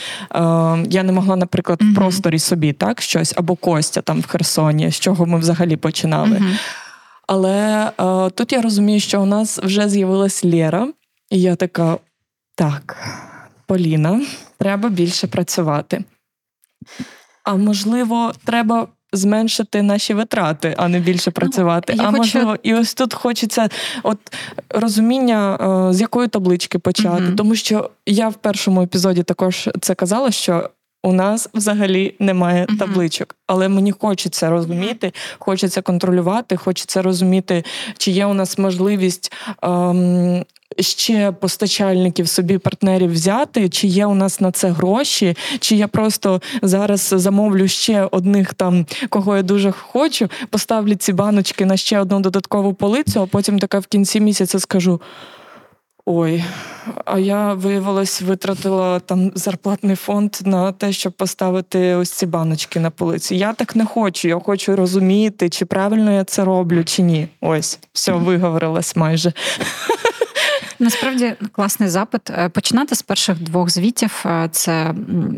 [0.90, 5.00] я не могла, наприклад, в просторі собі так щось, або Костя там в Херсоні, з
[5.00, 6.42] чого ми взагалі починали.
[7.28, 10.88] Але е, тут я розумію, що у нас вже з'явилась Лєра,
[11.30, 11.98] і я така:
[12.56, 12.98] так,
[13.66, 14.22] Поліна,
[14.58, 16.04] треба більше працювати.
[17.44, 21.94] А можливо, треба зменшити наші витрати, а не більше ну, працювати.
[21.98, 22.18] Ну, а хочу...
[22.18, 23.70] можливо, і ось тут хочеться
[24.04, 24.18] от
[24.70, 25.58] розуміння,
[25.90, 27.24] е, з якої таблички почати.
[27.24, 30.70] mm Тому що я в першому епізоді також це казала, що.
[31.08, 32.78] У нас взагалі немає uh-huh.
[32.78, 37.64] табличок, але мені хочеться розуміти, хочеться контролювати, хочеться розуміти,
[37.98, 40.44] чи є у нас можливість ем,
[40.80, 46.42] ще постачальників собі партнерів взяти, чи є у нас на це гроші, чи я просто
[46.62, 52.20] зараз замовлю ще одних там, кого я дуже хочу, поставлю ці баночки на ще одну
[52.20, 55.02] додаткову полицю, а потім така в кінці місяця скажу.
[56.10, 56.44] Ой,
[57.06, 62.90] а я виявилось, витратила там зарплатний фонд на те, щоб поставити ось ці баночки на
[62.90, 63.36] полиці.
[63.36, 64.28] Я так не хочу.
[64.28, 67.28] Я хочу розуміти, чи правильно я це роблю, чи ні.
[67.42, 69.34] Ось, все, виговорилась майже.
[70.80, 72.30] Насправді класний запит.
[72.30, 74.94] Е, починати з перших двох звітів: е, це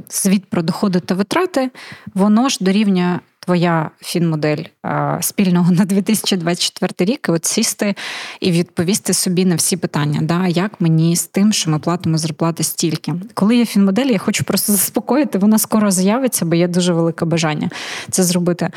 [0.10, 1.69] звіт про доходи та витрати.
[2.13, 7.25] Воно ж дорівнює твоя фінмодель е, спільного на 2024 рік.
[7.29, 7.95] і От сісти
[8.39, 10.19] і відповісти собі на всі питання.
[10.21, 13.13] Да, Як мені з тим, що ми платимо зарплати стільки?
[13.33, 15.38] Коли є фінмодель, я хочу просто заспокоїти.
[15.38, 17.69] Вона скоро з'явиться, бо є дуже велике бажання
[18.12, 18.69] це зробити.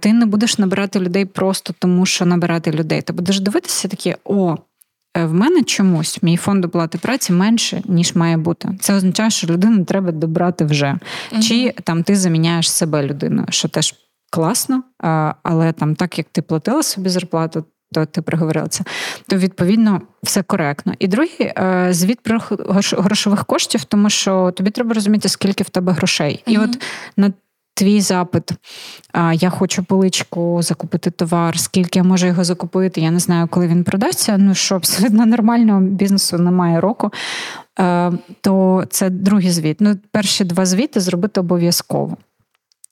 [0.00, 3.02] Ти не будеш набирати людей просто тому, що набирати людей.
[3.02, 4.56] Ти будеш дивитися такі, о.
[5.16, 8.68] Е, в мене чомусь мій фонд оплати праці менше, ніж має бути.
[8.80, 10.98] Це означає, що людину треба добрати вже.
[11.32, 11.42] Угу.
[11.42, 13.94] Чи там ти заміняєш себе людиною, що теж
[14.30, 14.82] класно,
[15.42, 18.84] але там, так як ти платила собі зарплату, то ти приговорила це,
[19.26, 20.92] то відповідно все коректно.
[20.98, 22.40] І другий е, звіт про
[22.98, 26.44] грошових коштів, тому що тобі треба розуміти, скільки в тебе грошей.
[26.46, 26.56] Угу.
[26.56, 26.82] І от
[27.16, 27.32] на
[27.78, 28.50] твій запит.
[29.32, 33.00] Я хочу поличку закупити товар, скільки я можу його закупити.
[33.00, 34.38] Я не знаю, коли він продасться.
[34.38, 37.10] Ну що абсолютно нормального бізнесу немає року.
[38.40, 39.76] То це другий звіт.
[39.80, 42.16] Ну, перші два звіти зробити обов'язково.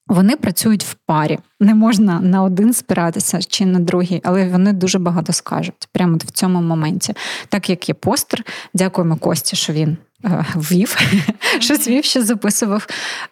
[0.07, 1.38] Вони працюють в парі.
[1.61, 6.31] Не можна на один спиратися чи на другий, але вони дуже багато скажуть прямо в
[6.31, 7.14] цьому моменті.
[7.49, 8.44] Так як є постер,
[8.75, 10.96] дякуємо Кості, що він Е, ввів,
[11.61, 12.87] щось вів, що записував.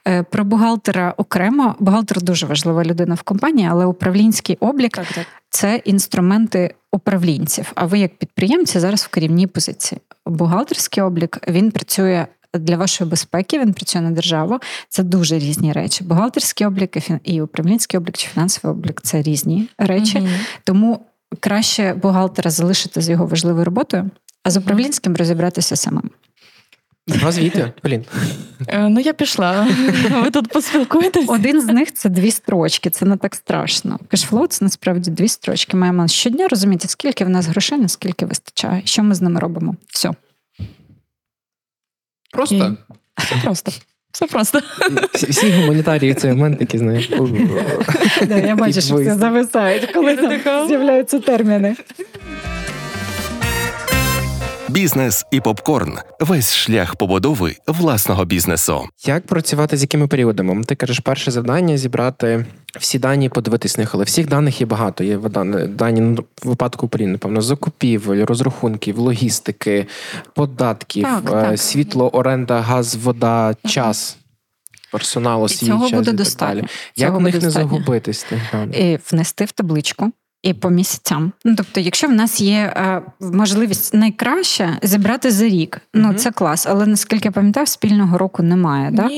[0.08, 1.74] Е, про бухгалтера окремо.
[1.78, 5.26] Бухгалтер дуже важлива людина в компанії, але управлінський облік так, так.
[5.50, 7.72] це інструменти управлінців.
[7.74, 10.00] А ви, як підприємці, зараз в керівній позиції.
[10.26, 12.26] Бухгалтерський облік він працює.
[12.54, 14.58] Для вашої безпеки він працює на державу.
[14.88, 16.04] Це дуже різні речі.
[16.04, 20.18] Бухгалтерський облік і управлінський облік чи фінансовий облік це різні речі.
[20.18, 20.28] mm
[20.64, 21.00] Тому
[21.40, 24.10] краще бухгалтера залишити з його важливою роботою,
[24.42, 26.10] а з управлінським розібратися самим.
[27.06, 28.04] Два звіти, Полін.
[28.68, 29.68] Е, ну, я пішла.
[30.22, 31.24] Ви тут поспілкуєтесь?
[31.28, 33.98] Один з них це дві строчки, це не так страшно.
[34.08, 35.76] Кешфлоу це насправді дві строчки.
[35.76, 39.76] Маємо щодня розуміти, скільки в нас грошей, наскільки вистачає, що ми з ними робимо.
[39.88, 40.10] Все.
[42.32, 42.76] Просто?
[43.18, 43.72] Все просто.
[44.12, 44.60] Все просто.
[45.14, 47.10] Всі гуманітарії цей момент такі знаєш.
[48.28, 50.38] Я бачу, що все зависають, коли
[50.68, 51.76] з'являються терміни.
[54.74, 58.88] Бізнес і попкорн весь шлях побудови власного бізнесу.
[59.06, 60.64] Як працювати з якими періодами?
[60.64, 62.46] Ти кажеш, перше завдання зібрати
[62.80, 65.04] всі дані, подивитись них, але всіх даних є багато.
[65.04, 65.18] Є
[65.68, 69.86] дані ну, в випадку України, напевно, закупівель, розрахунків, логістики,
[70.34, 71.58] податків, так, е, так.
[71.58, 74.16] світло, оренда, газ, вода, час.
[74.92, 76.68] Персонал, освіт, цього буде достатньо.
[76.96, 78.26] Як в них не загубитись?
[78.72, 80.12] І Внести в табличку
[80.44, 81.32] і по місяцям.
[81.44, 86.30] Ну тобто, якщо в нас є е, можливість найкраще зібрати за рік, ну uh це
[86.30, 86.66] клас.
[86.66, 88.90] Але наскільки я пам'ятаю, спільного року немає.
[88.90, 89.08] Да?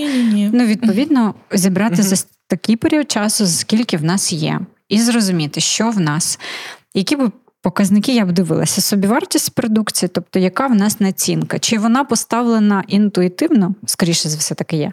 [0.52, 5.90] Ну відповідно зібрати uh за такий період часу, скільки в нас є, і зрозуміти, що
[5.90, 6.38] в нас,
[6.94, 7.30] які би.
[7.62, 13.74] Показники я б дивилася собівартість продукції, тобто яка в нас націнка, чи вона поставлена інтуїтивно,
[13.86, 14.92] скоріше за все таки є,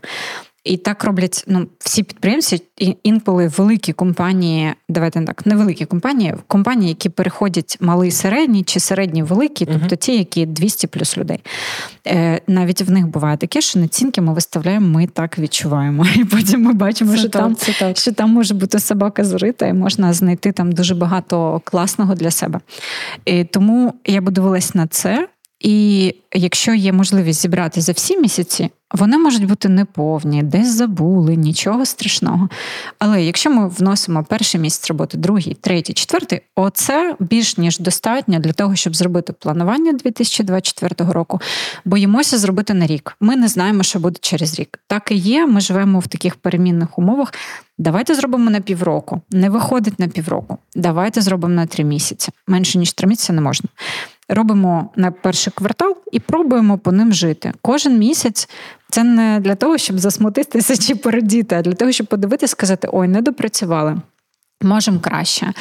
[0.63, 2.61] і так роблять ну, всі підприємці,
[3.03, 9.23] інколи великі компанії, давайте не так, невеликі компанії, компанії, які переходять малий середній чи середні
[9.23, 9.97] великі, тобто uh-huh.
[9.97, 11.39] ті, які 200 плюс людей.
[12.07, 16.05] Е, Навіть в них буває таке, що націнки ми виставляємо, ми так відчуваємо.
[16.15, 17.97] І потім ми бачимо, це що так, там це так.
[17.97, 22.59] що там може бути собака зрита, і можна знайти там дуже багато класного для себе.
[23.25, 25.27] І Тому я дивилась на це.
[25.63, 31.85] І якщо є можливість зібрати за всі місяці, вони можуть бути неповні, десь забули, нічого
[31.85, 32.49] страшного.
[32.99, 38.51] Але якщо ми вносимо перший місяць роботи, другий, третій, четвертий, оце більш ніж достатньо для
[38.51, 41.41] того, щоб зробити планування 2024 року.
[41.85, 43.15] Боїмося зробити на рік.
[43.19, 44.79] Ми не знаємо, що буде через рік.
[44.87, 45.47] Так і є.
[45.47, 47.33] Ми живемо в таких перемінних умовах.
[47.77, 49.21] Давайте зробимо на півроку.
[49.31, 50.57] Не виходить на півроку.
[50.75, 52.31] Давайте зробимо на три місяці.
[52.47, 53.69] Менше ніж три місяці не можна
[54.29, 57.53] робимо на перший квартал і пробуємо по ним жити.
[57.61, 58.49] Кожен місяць
[58.89, 63.07] це не для того, щоб засмутитися чи порадіти, а для того, щоб подивитися, сказати: ой,
[63.07, 63.97] не допрацювали.
[64.61, 65.53] Можемо краще.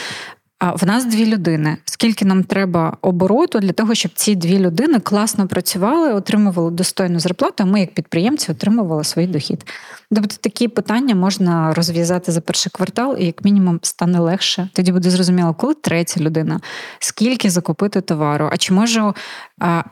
[0.64, 1.76] А в нас дві людини.
[1.84, 7.54] Скільки нам треба обороту для того, щоб ці дві людини класно працювали, отримували достойну зарплату,
[7.58, 9.70] а ми, як підприємці, отримували свій дохід.
[10.14, 14.68] Тобто такі питання можна розв'язати за перший квартал, і як мінімум стане легше.
[14.72, 16.60] Тоді буде зрозуміло, коли третя людина,
[16.98, 18.48] скільки закупити товару.
[18.52, 19.14] А чи можу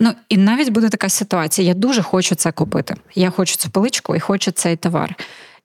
[0.01, 2.95] ну і навіть буде така ситуація: я дуже хочу це купити.
[3.15, 5.17] Я хочу цю поличку і хочу цей товар.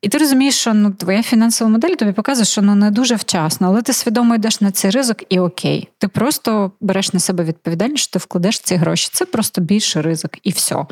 [0.02, 3.68] І ти розумієш, що ну твоя фінансова модель тобі показує, що ну не дуже вчасно,
[3.68, 5.90] але ти свідомо йдеш на цей ризик, і окей.
[5.98, 9.10] Ти просто береш на себе відповідальність, що ти вкладеш ці гроші.
[9.14, 10.86] Це просто більший ризик, і все.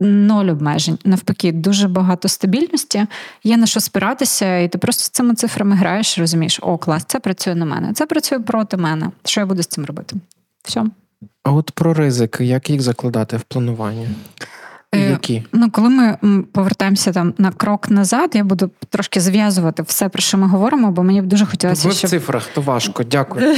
[0.00, 0.98] Ноль обмежень.
[1.04, 3.06] Навпаки, дуже багато стабільності,
[3.44, 7.20] є на що спиратися, і ти просто з цими цифрами граєш, розумієш, о, клас, це
[7.20, 9.10] працює на мене, це працює проти мене.
[9.24, 10.16] Що я буду з цим робити?
[10.62, 10.84] Все.
[11.42, 14.08] А от про ризики, як їх закладати в планування?
[14.94, 15.42] Е, які?
[15.52, 16.18] Ну, коли ми
[16.52, 21.02] повертаємося там на крок назад, я буду трошки зв'язувати все, про що ми говоримо, бо
[21.02, 21.88] мені б дуже хотілося.
[21.88, 22.08] Ми щоб...
[22.08, 23.56] в цифрах, то важко, дякую.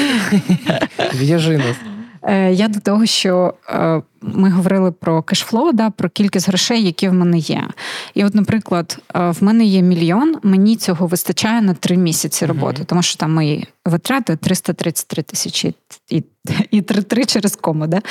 [1.15, 1.77] В'яжи нас.
[2.23, 7.09] Е, я до того, що е, ми говорили про кешфлоу, да, про кількість грошей, які
[7.09, 7.69] в мене є.
[8.15, 13.03] І, от, наприклад, в мене є мільйон, мені цього вистачає на три місяці роботи, тому
[13.03, 15.75] що там мої витрати 333 тисячі
[16.09, 16.25] і
[16.71, 17.87] і три через кому.
[17.87, 18.03] Да?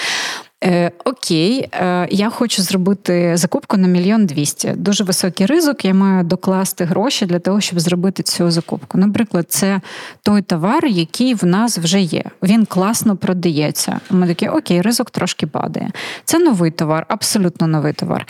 [0.64, 4.74] Е, Окей, е, я хочу зробити закупку на мільйон двісті.
[4.76, 5.86] Дуже високий ризик.
[5.86, 8.98] Я маю докласти гроші для того, щоб зробити цю закупку.
[8.98, 9.82] Наприклад, це
[10.24, 12.24] той товар, який в нас вже є.
[12.44, 14.00] Він класно продається.
[14.10, 15.92] Ми такі, окей, ризик трошки падає.
[16.26, 18.28] Це новий товар, абсолютно новий товар.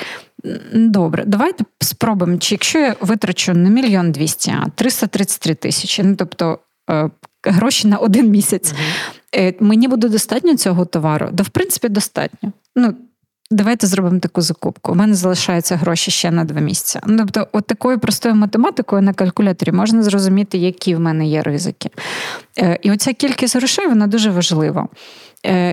[0.73, 2.38] Добре, давайте спробуємо.
[2.38, 6.59] Чи якщо я витрачу не мільйон двісті, а 333 тисячі, ну тобто
[6.89, 7.09] е,
[7.43, 8.71] гроші на один місяць.
[8.71, 8.81] Угу.
[9.60, 11.30] Мені буде достатньо цього товару?
[11.32, 12.52] Да, в принципі, достатньо.
[12.76, 12.93] Ну,
[13.52, 14.91] Давайте зробимо таку закупку.
[14.91, 17.00] У мене залишаються гроші ще на два місяці.
[17.06, 21.89] Ну, тобто, от такою простою математикою на калькуляторі можна зрозуміти, які в мене є ризики.
[22.60, 24.88] Е, і оця кількість грошей вона дуже важлива.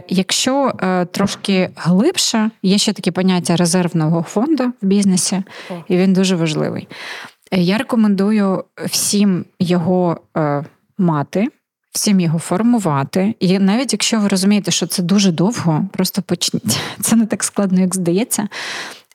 [0.08, 0.72] Якщо
[1.10, 5.42] трошки глибше, є ще таке поняття резервного фонду в бізнесі,
[5.88, 6.88] і він дуже важливий.
[7.52, 10.20] Я рекомендую всім його
[10.98, 11.48] мати
[11.92, 13.34] всім його формувати.
[13.40, 16.80] І навіть якщо ви розумієте, що це дуже довго, просто почніть.
[17.00, 18.48] Це не так складно, як здається.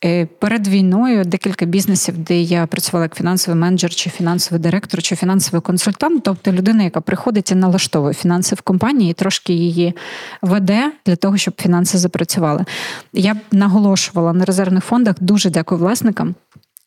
[0.05, 5.15] Е, перед війною декілька бізнесів, де я працювала як фінансовий менеджер, чи фінансовий директор, чи
[5.15, 9.93] фінансовий консультант, тобто людина, яка приходить і налаштовує фінанси в компанії, і трошки її
[10.41, 12.65] веде для того, щоб фінанси запрацювали.
[13.13, 15.15] Я б наголошувала на резервних фондах.
[15.19, 16.35] Дуже дякую власникам,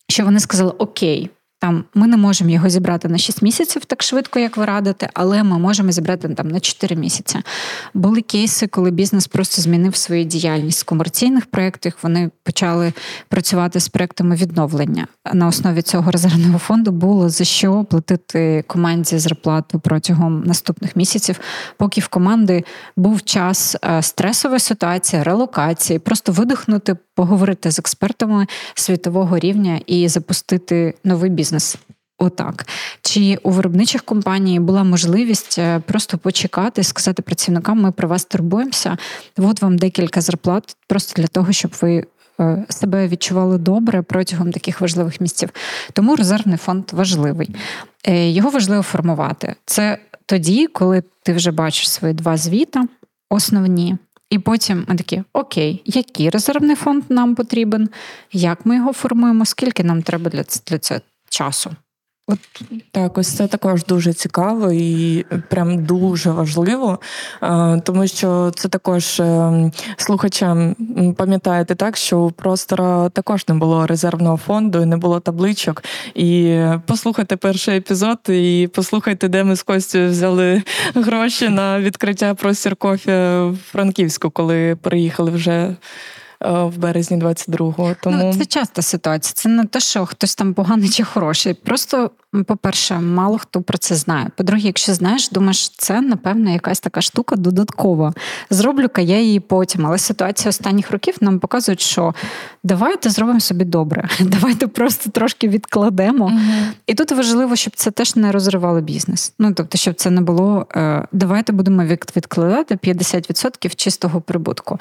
[0.07, 1.29] що вони сказали: Окей.
[1.61, 5.43] Там ми не можемо його зібрати на 6 місяців так швидко, як ви радите, але
[5.43, 7.39] ми можемо зібрати там на 4 місяці.
[7.93, 11.93] Були кейси, коли бізнес просто змінив свою діяльність з комерційних проєктів.
[12.03, 12.93] Вони почали
[13.27, 15.07] працювати з проектами відновлення.
[15.33, 21.39] На основі цього резервного фонду було за що платити команді зарплату протягом наступних місяців,
[21.77, 22.63] поки в команди
[22.95, 30.93] був час е, стресова ситуація, релокації, просто видихнути, поговорити з експертами світового рівня і запустити
[31.03, 31.77] новий бізнес бізнес.
[32.17, 32.67] Отак.
[33.01, 38.97] Чи у виробничих компаній була можливість е, просто почекати, сказати працівникам, ми про вас турбуємося.
[39.37, 42.05] От вам декілька зарплат, просто для того, щоб ви
[42.39, 45.49] е, себе відчували добре протягом таких важливих місців.
[45.93, 47.55] Тому резервний фонд важливий.
[48.07, 49.55] Е, його важливо формувати.
[49.65, 52.87] Це тоді, коли ти вже бачиш свої два звіта,
[53.29, 53.97] основні.
[54.31, 57.89] І потім ми такі: окей, який резервний фонд нам потрібен,
[58.31, 60.99] як ми його формуємо, скільки нам треба для для цього
[61.31, 61.75] часу?
[62.27, 62.39] От
[62.91, 66.99] так, ось це також дуже цікаво і прям дуже важливо,
[67.83, 70.75] тому що це також е, слухачам
[71.17, 75.83] пам'ятаєте так, що у простора також не було резервного фонду, і не було табличок.
[76.15, 80.63] І послухайте перший епізод, і послухайте, де ми з Костю взяли
[80.95, 85.75] гроші на відкриття простір кофі в Франківську, коли приїхали вже.
[86.45, 87.95] Е, в березні 22-го.
[88.01, 89.33] Тому ну, це часта ситуація.
[89.35, 91.53] Це не те, що хтось там поганий чи хороший.
[91.53, 92.11] Просто,
[92.47, 94.27] по-перше, мало хто про це знає.
[94.35, 98.13] По-друге, якщо знаєш, думаєш, це напевно якась така штука додаткова.
[98.49, 99.87] Зроблю-ка я її потім.
[99.87, 102.13] Але ситуація останніх років нам показує, що
[102.63, 104.09] давайте зробимо собі добре.
[104.19, 106.25] Давайте просто трошки відкладемо.
[106.25, 106.39] Угу.
[106.87, 109.33] І тут важливо, щоб це теж не розривало бізнес.
[109.39, 110.67] Ну тобто, щоб це не було.
[110.75, 114.79] Е, давайте будемо відкладати 50% чистого прибутку.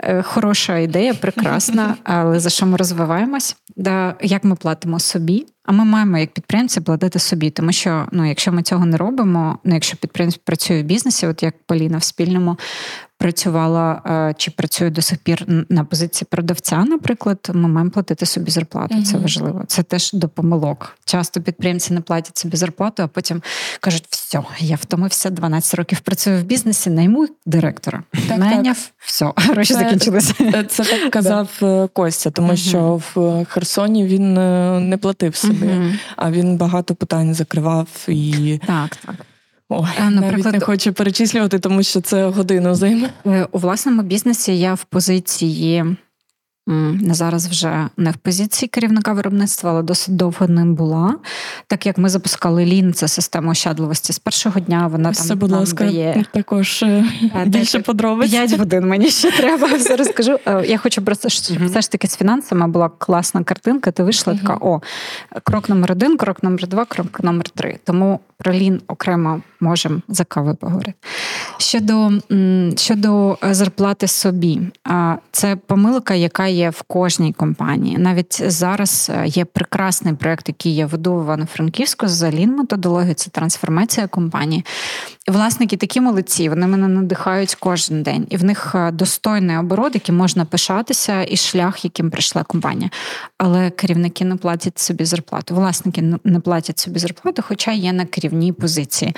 [0.00, 3.56] Е, хороша ідея ідея прекрасна, але за що ми розвиваємось?
[3.76, 5.46] Да, Як ми платимо собі?
[5.64, 9.58] А ми маємо як підприємці платити собі, тому що ну, якщо ми цього не робимо,
[9.64, 12.56] ну якщо підприємець працює в бізнесі, от як Поліна в спільному
[13.22, 18.50] працювала е, чи працює до сих пір на позиції продавця, наприклад, ми маємо платити собі
[18.50, 19.02] зарплату.
[19.02, 19.64] Це важливо.
[19.66, 20.96] Це теж до помилок.
[21.04, 23.42] Часто підприємці не платять собі зарплату, а потім
[23.80, 28.02] кажуть: все, я втомився 12 років працюю в бізнесі, найму директора.
[28.28, 28.92] Так, Найняв, так.
[28.98, 30.64] все, гроші закінчилися.
[30.68, 36.30] Це так казав е, Костя, тому що в Херсоні він е, не платив собі, а
[36.30, 39.14] він багато питань закривав і так, так.
[39.68, 43.10] Ой, наприклад, навіть не хочу перечислювати, тому що це годину займе.
[43.26, 45.84] Е, у власному бізнесі я в позиції
[47.10, 51.14] зараз вже не в позиції керівника виробництва, але досить довго ним була.
[51.66, 54.86] Так як ми запускали Лін, це система ощадливості з першого дня.
[54.86, 56.24] Вона Все, там будь ласка, дає...
[56.32, 57.04] також е,
[57.46, 58.30] більше подробиць.
[58.30, 59.66] П'ять годин мені ще треба.
[59.76, 60.38] Все розкажу.
[60.46, 63.90] Е, я хочу просто щоб все ж таки з фінансами була класна картинка.
[63.90, 64.80] Ти вийшла така: о,
[65.44, 67.78] крок номер один, крок номер два, крок номер три.
[67.84, 70.94] Тому про Лін окремо можемо за кави поговорити.
[71.58, 72.10] Щодо
[72.76, 74.60] щодо е, зарплати собі,
[75.32, 77.98] це помилка, яка є в кожній компанії.
[77.98, 83.30] Навіть зараз е, є прекрасний проект, який я веду в Івано-Франківську за лін методологію, це
[83.30, 84.64] трансформація компанії.
[85.28, 90.14] Власники такі молодці, вони мене надихають кожен день, і в них е, достойний оборот, який
[90.14, 92.90] можна пишатися, і шлях, яким прийшла компанія.
[93.38, 95.54] Але керівники не платять собі зарплату.
[95.54, 99.14] Власники не платять собі зарплату, хоча є на керівній позиції.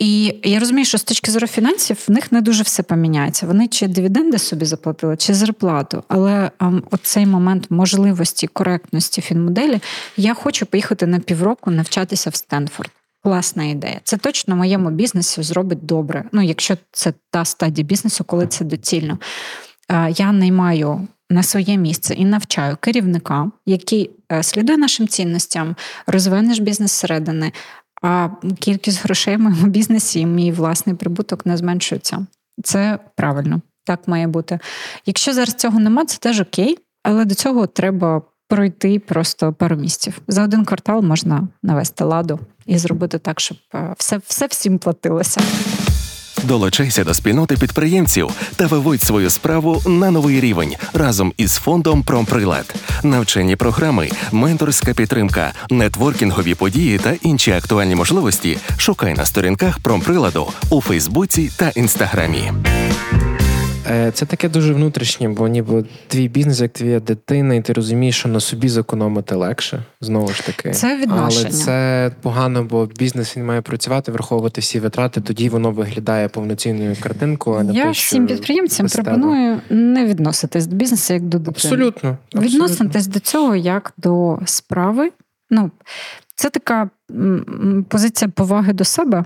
[0.00, 3.46] І я розумію, що з точки зору фінансів в них не дуже все поміняється.
[3.46, 6.04] Вони чи дивіденди собі заплатили, чи зарплату.
[6.08, 9.80] Але ем, оцей момент можливості коректності фінмоделі
[10.16, 12.90] я хочу поїхати на півроку навчатися в Стенфорд.
[13.22, 14.00] Класна ідея.
[14.04, 16.24] Це точно моєму бізнесу зробить добре.
[16.32, 19.18] Ну, якщо це та стадія бізнесу, коли це доцільно.
[19.90, 25.76] Е, я наймаю на своє місце і навчаю керівника, який е, слідує нашим цінностям,
[26.06, 27.52] розвиває наш бізнес зсередини,
[28.02, 28.28] а
[28.58, 32.26] кількість грошей в моєму бізнесі і мій власний прибуток не зменшується.
[32.64, 34.58] Це правильно, так має бути.
[35.06, 40.20] Якщо зараз цього нема, це теж окей, але до цього треба пройти просто пару місців.
[40.28, 45.40] За один квартал можна навести ладу і зробити так, щоб е, все, все всім платилося.
[46.42, 52.74] Долучайся до спільноти підприємців та виводь свою справу на новий рівень разом із фондом Промприлад.
[53.02, 58.58] Навчені програми, менторська підтримка, нетворкінгові події та інші актуальні можливості.
[58.76, 62.52] Шукай на сторінках промприладу у Фейсбуці та Інстаграмі.
[63.86, 68.18] Е, це таке дуже внутрішнє, бо ніби твій бізнес, як твоя дитина, і ти розумієш,
[68.18, 70.70] що на собі зекономити легше знову ж таки.
[70.70, 71.48] Це відношення.
[71.50, 75.20] Але це погано, бо бізнес він має працювати, враховувати всі витрати.
[75.20, 77.56] Тоді воно виглядає повноцінною картинкою.
[77.56, 81.54] А не Я те, всім підприємцям пропоную не відноситись до бізнесу як до дитини.
[81.54, 82.18] Абсолютно.
[82.34, 85.10] Відноситись до цього як до справи.
[85.50, 85.70] Ну,
[86.34, 86.90] це така
[87.88, 89.24] позиція поваги до себе.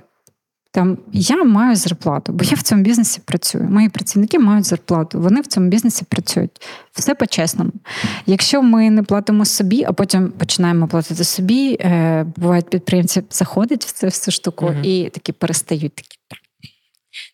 [0.75, 3.65] Там я маю зарплату, бо я в цьому бізнесі працюю.
[3.65, 6.51] Мої працівники мають зарплату, вони в цьому бізнесі працюють.
[6.93, 7.71] Все по-чесному.
[8.27, 13.93] Якщо ми не платимо собі, а потім починаємо платити собі, е, бувають підприємці заходять в
[13.93, 14.75] цю всю штуку угу.
[14.83, 16.19] і такі перестають такі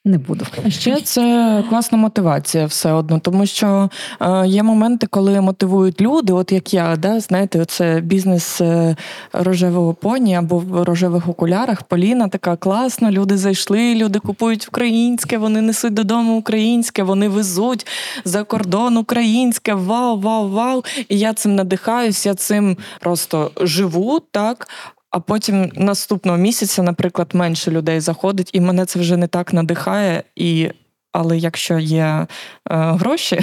[0.05, 0.47] не буду.
[0.69, 6.53] Ще це класна мотивація все одно, тому що е, є моменти, коли мотивують люди, от
[6.53, 8.97] як я, да, знаєте, це бізнес е,
[9.33, 11.83] рожевого поні або в рожевих окулярах.
[11.83, 17.87] Поліна така класна, люди зайшли, люди купують українське, вони несуть додому українське, вони везуть
[18.25, 19.75] за кордон українське.
[19.75, 20.85] Вау, вау, вау!
[21.09, 24.69] І я цим надихаюсь, я цим просто живу так.
[25.11, 30.23] А потім наступного місяця, наприклад, менше людей заходить, і мене це вже не так надихає.
[30.37, 30.71] І
[31.13, 32.27] але якщо є е,
[32.71, 33.41] гроші,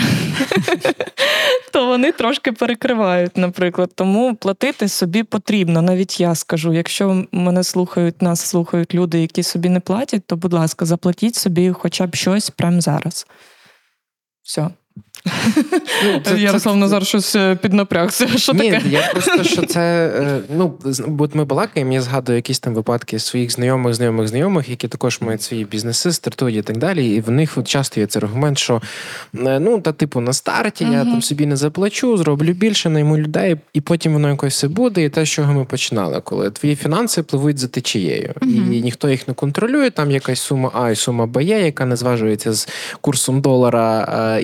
[1.74, 3.92] то вони трошки перекривають, наприклад.
[3.96, 5.82] Тому платити собі потрібно.
[5.82, 10.54] Навіть я скажу, якщо мене слухають, нас слухають люди, які собі не платять, то, будь
[10.54, 13.28] ласка, заплатіть собі хоча б щось прямо зараз.
[14.44, 14.70] Все.
[16.06, 16.80] Ну, це, Ярослав це...
[16.80, 18.28] Назар щось е, піднапрягся.
[18.38, 18.82] Що Ні, таке?
[18.90, 20.12] Я просто що це.
[20.16, 20.74] Е, ну,
[21.08, 25.42] бо ми балакаємо, я згадую якісь там випадки своїх знайомих, знайомих, знайомих, які також мають
[25.42, 27.16] свої бізнеси, стартують і так далі.
[27.16, 28.82] І в них от часто є цей аргумент, що
[29.36, 33.58] е, ну, та типу на старті я там собі не заплачу, зроблю більше, найму людей,
[33.74, 35.04] і потім воно якось все буде.
[35.04, 39.10] І те, з чого ми починали, коли твої фінанси пливуть за течією, uh і ніхто
[39.10, 39.90] їх не контролює.
[39.90, 42.68] Там якась сума А і сума Б є, яка не зважується з
[43.02, 44.40] курсом долара,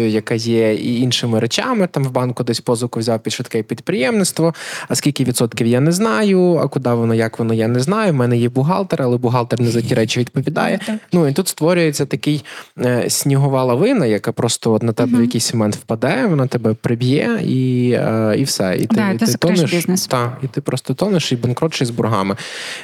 [0.00, 1.86] інфляцією, яка є і іншими речами.
[1.86, 4.54] Там в банку десь позику взяв під швидке підприємництво.
[4.88, 8.12] А скільки відсотків я не знаю, а куди воно, як воно, я не знаю.
[8.12, 10.80] У мене є бухгалтер, але бухгалтер не за ті речі відповідає.
[11.12, 12.44] Ну і тут створюється такий
[12.78, 17.40] е, снігова лавина, яка просто от на тебе в якийсь момент впаде, вона тебе приб'є
[17.44, 18.76] і е, і все.
[18.76, 20.06] І ти, да, і ти, ти тонеш, бізнес.
[20.06, 22.36] Та, і ти просто тонеш і банкротший з боргами.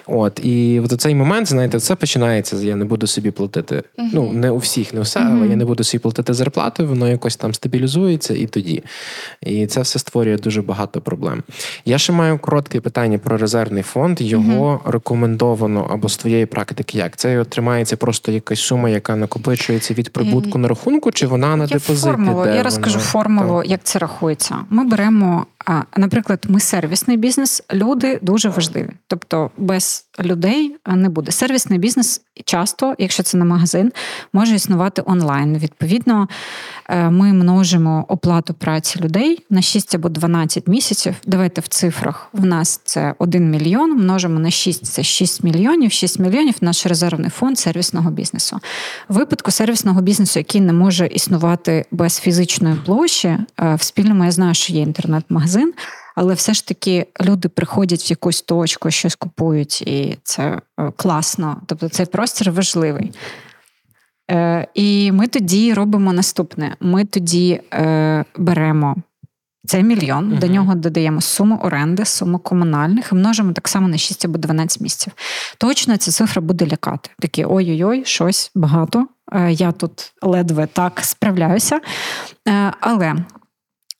[0.07, 2.57] От і в цей момент, знаєте, це починається.
[2.57, 3.83] Я не буду собі платити.
[3.99, 7.37] Ну не у всіх, не все, але я не буду собі платити зарплату, воно якось
[7.37, 8.83] там стабілізується і тоді.
[9.41, 11.43] І це все створює дуже багато проблем.
[11.85, 14.21] Я ще маю коротке питання про резервний фонд.
[14.21, 14.81] Його угу.
[14.85, 17.17] рекомендовано або з твоєї практики як?
[17.17, 21.71] Це тримається просто якась сума, яка накопичується від прибутку на рахунку, чи вона на Є
[21.71, 22.11] депозиті?
[22.11, 22.45] Формулу.
[22.45, 23.11] Де Я розкажу вона?
[23.11, 23.71] формулу, так.
[23.71, 24.57] як це рахується.
[24.71, 25.47] Ми беремо,
[25.97, 28.91] наприклад, ми сервісний бізнес, люди дуже важливі.
[29.07, 31.33] Тобто без людей не буде.
[31.33, 33.93] Сервісний бізнес часто, якщо це не магазин,
[34.33, 35.59] може існувати онлайн.
[35.59, 36.29] Відповідно,
[36.89, 41.15] е, ми множимо оплату праці людей на 6 або 12 місяців.
[41.27, 42.29] Давайте в цифрах.
[42.33, 45.93] В нас це 1 мільйон, множимо на 6 це 6 мільйонів.
[45.93, 48.61] 6 мільйонів наш резервний фонд сервісного бізнесу.
[49.09, 54.31] В випадку сервісного бізнесу, який не може існувати без фізичної площі, е, в спільному я
[54.31, 55.73] знаю, що є інтернет-магазин.
[56.17, 61.61] Але все ж таки люди приходять в якусь точку, щось купують, і це е, класно.
[61.67, 63.13] Тобто цей простір важливий.
[64.31, 68.97] Е, І ми тоді робимо наступне: ми тоді е, беремо.
[69.67, 70.39] Це мільйон, uh-huh.
[70.39, 74.81] до нього додаємо суму оренди, суму комунальних і множимо так само на 6 або 12
[74.81, 75.13] місяців.
[75.59, 77.11] Точно ця цифра буде лякати.
[77.19, 79.07] Такі ой-ой-ой, щось багато.
[79.33, 81.81] Е, я тут ледве так справляюся.
[82.49, 83.15] Е, але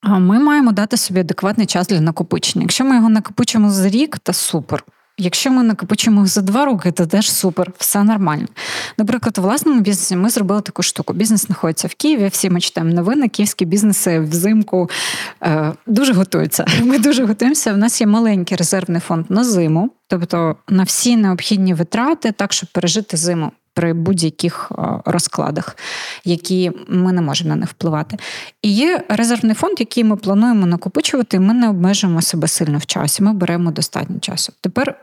[0.03, 2.63] ми маємо дати собі адекватний час для накопичення.
[2.63, 4.85] Якщо ми його накопичимо за рік, то супер.
[5.19, 8.47] Якщо ми накопичимо за два роки, то теж супер, все нормально.
[8.99, 11.13] Наприклад, у власному бізнесі ми зробили таку штуку.
[11.13, 14.91] Бізнес знаходиться в Києві, всі ми читаємо новини, київські бізнеси взимку
[15.43, 16.67] е, дуже готуються.
[16.83, 17.75] Ми дуже готуємося.
[17.75, 22.69] У нас є маленький резервний фонд на зиму, тобто на всі необхідні витрати, так щоб
[22.73, 25.77] пережити зиму при будь-яких е, розкладах,
[26.25, 28.17] які ми не можемо на них впливати.
[28.63, 32.87] І є резервний фонд, який ми плануємо накопичувати, і ми не обмежуємо себе сильно в
[32.87, 33.23] часі.
[33.23, 34.53] Ми беремо достатньо часу.
[34.61, 34.95] Тепер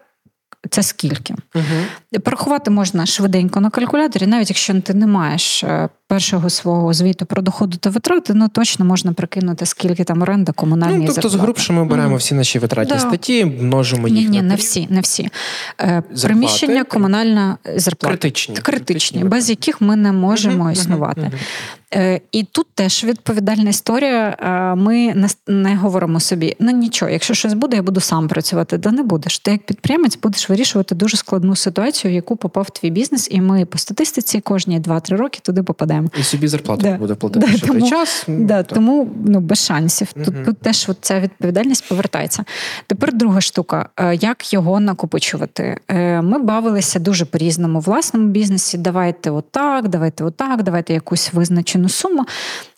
[0.69, 1.35] це скільки.
[1.55, 2.19] Угу.
[2.23, 7.41] Порахувати можна швиденько на калькуляторі, навіть якщо ти не маєш е, першого свого звіту про
[7.41, 11.37] доходи та витрати, ну точно можна прикинути, скільки там оренда, комунальні Ну, Тобто зарплати.
[11.37, 12.17] з грубше ми беремо угу.
[12.17, 12.99] всі наші витратні да.
[12.99, 14.17] статті, множимо їх.
[14.17, 15.23] Ні, ні, на не всі, не всі.
[15.23, 15.29] Е,
[15.79, 16.27] зарплати.
[16.27, 18.07] Приміщення, комунальна зарплата.
[18.07, 18.55] Критичні.
[18.55, 20.71] Критичні, Критичні без яких ми не можемо угу.
[20.71, 21.31] існувати.
[21.95, 24.37] Е, і тут теж відповідальна історія.
[24.77, 28.77] Ми не говоримо собі, ну нічого, якщо щось буде, я буду сам працювати.
[28.77, 29.39] Да не будеш.
[29.39, 33.65] Ти як підприємець будеш вирішувати дуже складну ситуацію, в яку попав твій бізнес, і ми
[33.65, 36.02] по статистиці кожні 2-3 роки туди попадаємо.
[36.19, 36.97] І собі зарплату да.
[36.97, 38.25] буде платити да, тому, той час.
[38.27, 40.13] Да, Тому ну, без шансів.
[40.13, 42.43] Тут тут теж от ця відповідальність повертається.
[42.87, 45.77] Тепер друга штука: е, як його накопичувати?
[45.87, 48.77] Е, ми бавилися дуже по-різному власному бізнесі.
[48.77, 52.25] Давайте отак, давайте отак, давайте якусь визначену суму.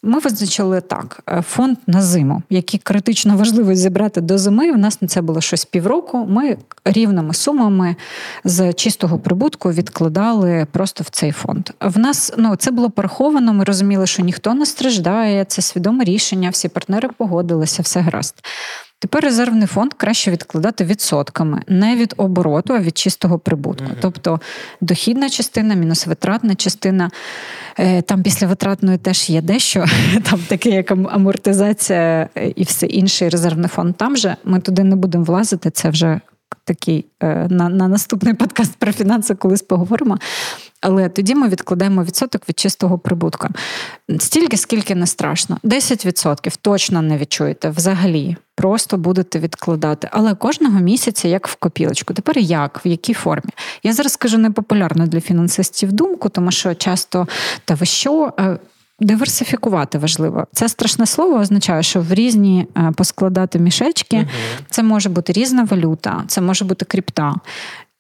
[0.04, 4.72] Ми визначили так: е, фонд на зиму, який критично важливо зібрати до зими.
[4.72, 6.26] У нас на це було щось півроку.
[6.30, 7.96] Ми рівними сумами
[8.44, 11.70] з чистого прибутку відкладали просто в цей фонд.
[11.82, 13.54] В нас ну це було пораховано.
[13.54, 18.36] Ми розуміли, що ніхто не страждає, це свідоме рішення, всі партнери погодилися, все гаразд.
[19.00, 23.88] Тепер резервний фонд краще відкладати відсотками, не від обороту, а від чистого прибутку.
[24.02, 24.40] Тобто
[24.82, 27.12] дохідна частина, мінус витратна частина.
[27.80, 29.86] Е, там після витратної теж є дещо,
[30.30, 33.96] там таке, як амортизація і все інше, резервний фонд.
[33.96, 35.70] Там же ми туди не будемо влазити.
[35.70, 36.20] Це вже
[36.66, 40.18] такий е, на на наступний подкаст про фінанси, колись поговоримо.
[40.88, 43.48] Але тоді ми відкладаємо відсоток від чистого прибутку.
[44.20, 45.58] Стільки, скільки не страшно.
[45.64, 48.38] 10% точно не відчуєте взагалі.
[48.56, 50.10] Просто будете відкладати.
[50.12, 52.14] Але кожного місяця як в копілочку.
[52.14, 53.52] Тепер як, в якій формі?
[53.84, 57.28] Я зараз скажу непопулярну для фінансистів думку, тому що часто
[57.66, 58.34] та ви що.
[58.40, 58.58] Е,
[59.00, 60.48] диверсифікувати важливо.
[60.54, 64.28] Це страшне слово означає, що в різні е, поскладати мішечки угу.
[64.70, 67.36] це може бути різна валюта, це може бути крипта.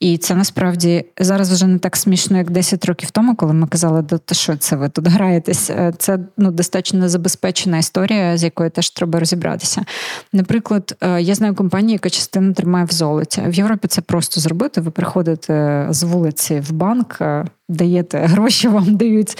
[0.06, 4.03] І це насправді зараз вже не так смішно, як 10 років тому, коли ми казали,
[4.03, 5.70] та що це ви тут граєтесь.
[5.70, 9.86] Е, це ну достатньо забезпечена історія, з якою теж треба розібратися.
[10.34, 13.41] Наприклад, е, я знаю компанію, яка частину тримає в золоті.
[13.47, 14.82] В Європі це просто зробити.
[14.82, 19.38] Ви приходите з вулиці в банк, е, даєте гроші, вам дають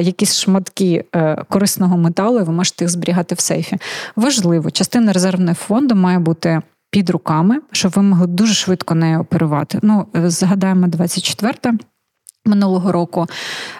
[0.00, 1.04] якісь шматки
[1.48, 3.78] корисного металу, і ви можете їх зберігати в сейфі.
[4.16, 6.62] Важливо, частина резервного фонду має бути
[6.94, 9.78] під руками, щоб ви могли дуже швидко нею оперувати.
[9.82, 11.78] Ну, згадаємо 24
[12.46, 13.26] Минулого року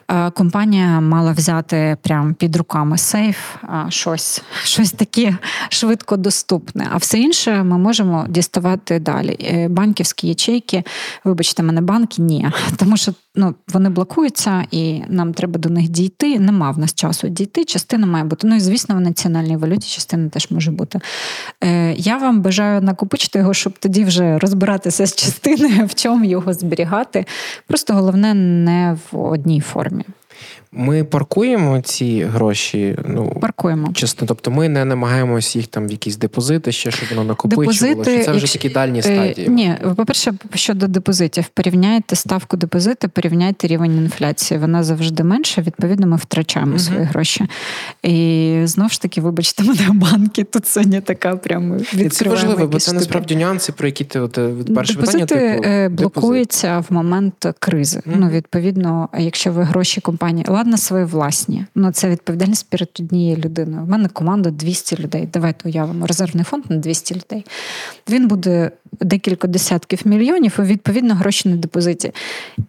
[0.08, 3.56] е, компанія мала взяти прямо під руками сейф,
[3.88, 5.36] щось щось таке
[5.68, 6.88] швидко доступне.
[6.92, 9.36] А все інше ми можемо діставати далі.
[9.40, 10.82] Е, банківські ячейки,
[11.24, 16.38] вибачте, мене банки ні, тому що ну, вони блокуються і нам треба до них дійти.
[16.38, 17.64] Нема в нас часу дійти.
[17.64, 18.46] Частина має бути.
[18.46, 21.00] Ну і звісно, в національній валюті частина теж може бути.
[21.64, 26.52] Е, Я вам бажаю накопичити його, щоб тоді вже розбиратися з частиною, в чому його
[26.52, 27.26] зберігати.
[27.66, 30.04] Просто головне не в одній формі.
[30.76, 32.96] Ми паркуємо ці гроші.
[33.08, 34.26] Ну паркуємо чесно.
[34.26, 37.72] Тобто, ми не намагаємося їх там в якісь депозити, ще щоб воно накопичувало.
[37.72, 39.48] Депозити, Це вже такі дальні е, стадії.
[39.48, 44.60] Ні, по перше, щодо депозитів, порівняйте ставку депозиту, порівняйте рівень інфляції.
[44.60, 45.62] Вона завжди менша.
[45.62, 47.46] Відповідно, ми втрачаємо uh свої гроші.
[48.02, 52.10] І знову ж таки, вибачте, мене банки тут сьогодні така прямо відкриваємо.
[52.10, 55.88] Це важливо, бо це насправді нюанси, про які ти от е, перше питання типу, е,
[55.88, 56.90] блокуються депозит.
[56.90, 57.98] в момент кризи.
[57.98, 61.66] uh Ну відповідно, якщо ви гроші компанії ладно, свої власні.
[61.74, 63.82] Ну це відповідальність перед однією людиною.
[63.82, 65.28] У мене команда 200 людей.
[65.32, 67.46] Давайте уявимо резервний фонд на 200 людей.
[68.10, 72.12] Він буде декілька десятків мільйонів, і відповідно гроші на депозиті.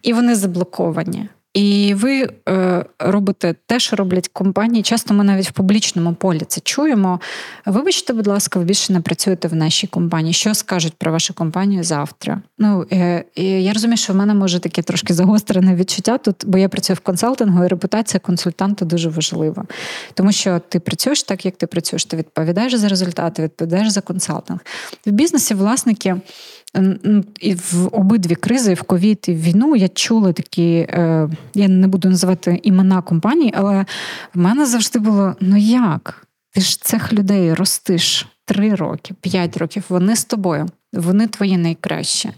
[0.02, 1.28] І вони заблоковані.
[1.56, 4.82] І ви е, робите те, що роблять компанії.
[4.82, 7.20] Часто ми навіть в публічному полі це чуємо.
[7.66, 10.32] Вибачте, будь ласка, ви більше не працюєте в нашій компанії.
[10.32, 12.42] Що скажуть про вашу компанію завтра?
[12.58, 16.68] Ну е, я розумію, що в мене може таке трошки загострене відчуття тут, бо я
[16.68, 19.64] працюю в консалтингу, і репутація консультанта дуже важлива.
[20.14, 24.60] Тому що ти працюєш так, як ти працюєш, ти відповідаєш за результати, відповідаєш за консалтинг.
[25.06, 26.16] В бізнесі власники.
[27.40, 31.88] І в обидві кризи, в ковід і в війну, я чула такі, е, я не
[31.88, 33.86] буду називати імена компаній, але
[34.34, 36.26] в мене завжди було: ну як?
[36.52, 40.66] Ти ж цих людей ростиш три роки, п'ять років, вони з тобою
[40.96, 42.30] вони твої найкращі.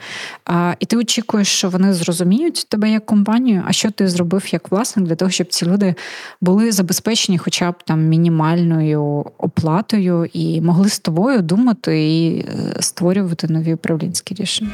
[0.45, 4.71] А, І ти очікуєш, що вони зрозуміють тебе як компанію, а що ти зробив як
[4.71, 5.95] власник для того, щоб ці люди
[6.41, 13.49] були забезпечені хоча б там мінімальною оплатою і могли з тобою думати і е, створювати
[13.49, 14.71] нові управлінські рішення.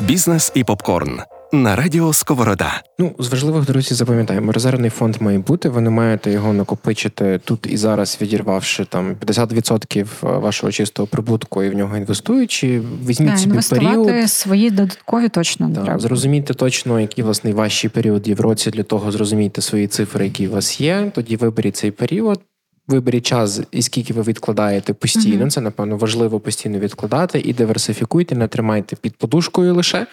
[0.00, 1.20] Бізнес і попкорн
[1.52, 2.82] на радіо Сковорода.
[2.98, 5.68] Ну з важливих друзі, запам'ятаємо, резервний фонд має бути.
[5.68, 11.68] Ви не маєте його накопичити тут і зараз, відірвавши там 50% вашого чистого прибутку і
[11.68, 12.82] в нього інвестуючи.
[13.06, 14.30] Візьміть да, собі період.
[14.30, 15.98] свої додаткові точно да, треба.
[15.98, 18.70] Зрозумійте точно, який власне ваші період є в році.
[18.70, 21.12] Для того зрозумійте свої цифри, які у вас є.
[21.14, 22.40] Тоді виберіть цей період.
[22.88, 25.44] Виберіть час, і скільки ви відкладаєте постійно.
[25.44, 25.50] Mm-hmm.
[25.50, 30.06] Це напевно важливо постійно відкладати і диверсифікуйте, не тримайте під подушкою лише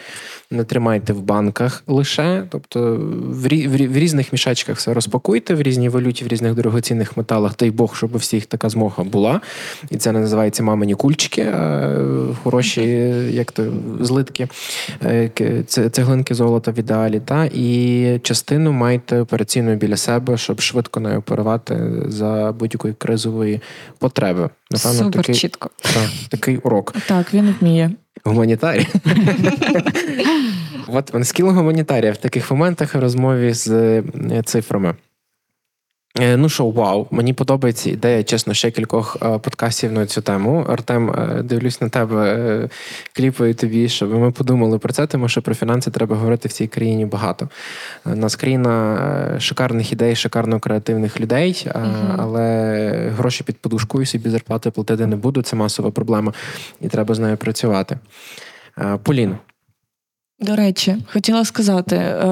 [0.52, 2.96] не тримайте в банках лише, тобто
[3.30, 7.96] в в, різних мішечках все розпакуйте, в різній валюті, в різних дорогоцінних металах, дай Бог,
[7.96, 9.42] щоб у всіх така змога була.
[9.90, 11.54] І це називається мамині кульчики,
[12.44, 12.82] хороші,
[13.32, 14.48] як то злитки,
[15.04, 17.22] е, цеглинки золота в ідеалі.
[17.26, 17.46] Та?
[17.46, 23.62] І частину майте операційною біля себе, щоб швидко нею оперувати за будь-якої кризової
[24.00, 24.50] потреби.
[24.72, 25.70] Напевно, Супер такий, чітко.
[25.82, 26.94] Так, такий урок.
[27.08, 27.92] Так, він вміє.
[28.26, 28.88] Гуманітарій.
[30.88, 34.04] От скіл гуманітарія в таких моментах в розмові з е,
[34.46, 34.96] цифрами.
[36.20, 40.66] Е, ну що, вау, мені подобається ідея, чесно, ще кількох е, подкастів на цю тему.
[40.70, 42.70] Артем, дивлюсь на тебе,
[43.14, 46.68] кліпаю тобі, щоб ми подумали про це, тому що про фінанси треба говорити в цій
[46.68, 47.50] країні багато.
[48.06, 54.72] У нас країна шикарних ідей, шикарно креативних людей, uh але гроші під подушкою собі зарплати
[54.72, 55.42] платити не буду.
[55.42, 56.34] Це масова проблема,
[56.82, 57.98] і треба з нею працювати.
[59.04, 59.36] Полін.
[60.40, 62.26] До речі, хотіла сказати, е,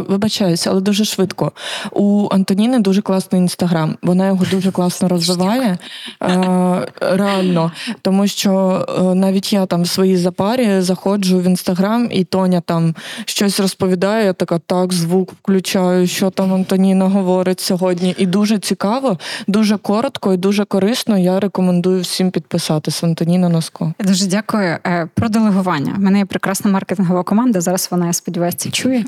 [0.00, 1.52] вибачаюся, але дуже швидко.
[1.92, 3.96] У Антоніни дуже класний інстаграм.
[4.02, 5.78] Вона його дуже класно розвиває.
[6.22, 7.72] Е, реально,
[8.02, 12.94] тому що е, навіть я там в своїй запарі заходжу в інстаграм, і Тоня там
[13.24, 14.24] щось розповідає.
[14.24, 18.14] Я така так, звук включаю, що там Антоніна говорить сьогодні.
[18.18, 21.18] І дуже цікаво, дуже коротко і дуже корисно.
[21.18, 23.06] Я рекомендую всім підписатися.
[23.06, 23.92] Антоніна Носко.
[24.00, 24.78] Дуже дякую.
[25.14, 25.94] Про делегування.
[25.98, 27.60] У мене є прекрасна маркетингова команда.
[27.60, 29.04] Зараз вона я сподіваюся чує.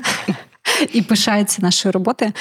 [0.93, 2.31] І пишається нашою роботою.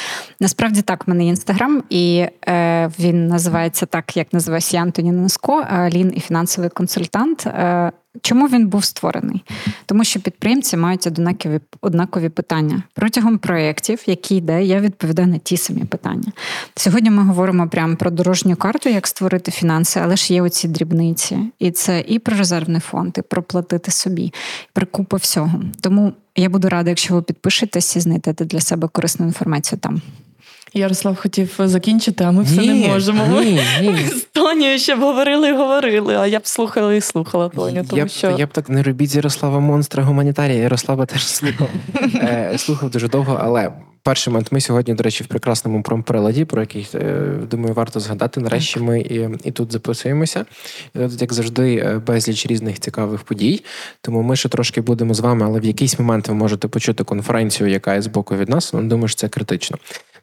[0.41, 5.13] Насправді так, в мене є інстаграм, і е, він називається так, як називаюся я Антоні
[5.13, 7.47] Носко, е, лін і фінансовий консультант.
[7.47, 9.45] Е, Чому він був створений?
[9.87, 12.83] Тому що підприємці мають однакові однакові питання.
[12.95, 16.33] Протягом проєктів, які йде, я відповідаю на ті самі питання.
[16.77, 21.39] Сьогодні ми говоримо прямо про дорожню карту, як створити фінанси, але ж є оці дрібниці.
[21.59, 24.33] І це і про резервний фонд, і про платити собі,
[24.73, 25.63] про купу всього.
[25.81, 30.03] Тому я буду рада, якщо ви підпишетесь і знайдете для себе корисну інформацію там.
[30.75, 33.41] Ярослав хотів закінчити, а ми все ні, не можемо.
[33.41, 33.99] Ні, ні.
[34.09, 37.85] З Тонією ще б говорили і говорили, а я б слухала і слухала Тоню.
[37.85, 38.31] Тому я б, що...
[38.39, 40.63] я б так не робіть з Ярослава монстра гуманітарія.
[40.63, 41.69] Ярослава теж слухав.
[42.15, 43.73] Е, слухав дуже довго, але
[44.07, 48.41] перший момент ми сьогодні, до речі, в прекрасному промприладі, про який е, думаю, варто згадати.
[48.41, 50.47] Нарешті ми і, і тут записуємося.
[50.95, 53.65] І тут, як завжди, е, безліч різних цікавих подій.
[54.01, 57.71] Тому ми ще трошки будемо з вами, але в якийсь момент ви можете почути конференцію,
[57.71, 58.73] яка є з боку від нас.
[58.73, 59.79] Ну, думаю, що це критично.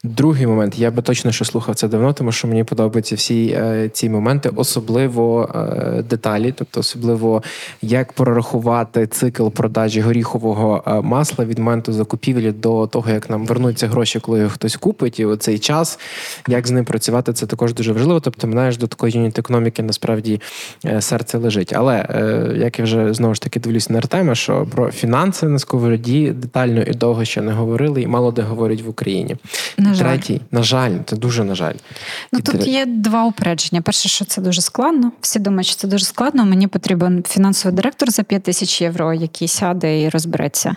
[0.05, 3.89] Другий момент, я би точно що слухав це давно, тому що мені подобаються всі е,
[3.93, 7.43] ці моменти, особливо е, деталі, тобто особливо
[7.81, 13.87] як прорахувати цикл продажі горіхового е, масла від моменту закупівлі до того, як нам вернуться
[13.87, 15.99] гроші, коли його хтось купить, і оцей час,
[16.47, 18.19] як з ним працювати, це також дуже важливо.
[18.19, 20.41] Тобто, знаєш, до такої юніт економіки насправді
[20.85, 21.73] е, серце лежить.
[21.75, 25.59] Але е, як я вже знову ж таки дивлюся на Артема, що про фінанси на
[25.59, 29.35] сковороді детально і довго ще не говорили, і мало де говорять в Україні.
[29.93, 30.17] На жаль.
[30.17, 31.73] Третій, на жаль, це дуже на жаль.
[32.31, 33.81] Ну тут є два упередження.
[33.81, 35.11] Перше, що це дуже складно.
[35.21, 36.45] Всі думають, що це дуже складно.
[36.45, 40.75] Мені потрібен фінансовий директор за 5 тисяч євро, який сяде і розбереться.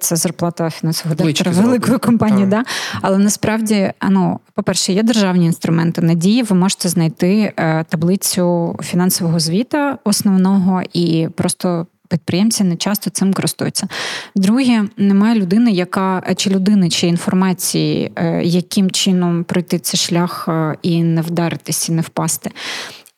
[0.00, 2.46] Це зарплата фінансового директора великої компанії.
[2.46, 2.64] Да?
[3.02, 6.42] Але насправді, ну, по-перше, є державні інструменти надії.
[6.42, 13.88] Ви можете знайти е, таблицю фінансового звіта основного і просто підприємці не часто цим користуються.
[14.36, 20.76] Друге, немає людини, яка чи людини, чи інформації, е, яким чином пройти цей шлях е,
[20.82, 22.50] і не вдаритись, і не впасти.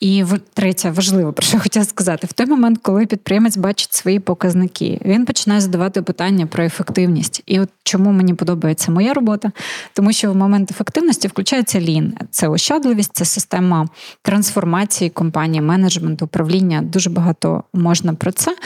[0.02, 0.24] І
[0.54, 5.00] третє, важливо, про що я хотіла сказати, в той момент, коли підприємець бачить свої показники,
[5.04, 7.42] він починає задавати питання про ефективність.
[7.46, 9.52] І от чому мені подобається моя робота,
[9.94, 13.88] тому що в момент ефективності включається лін, це ощадливість, це система
[14.22, 16.82] трансформації компанії, менеджменту, управління.
[16.82, 18.56] Дуже багато можна про це.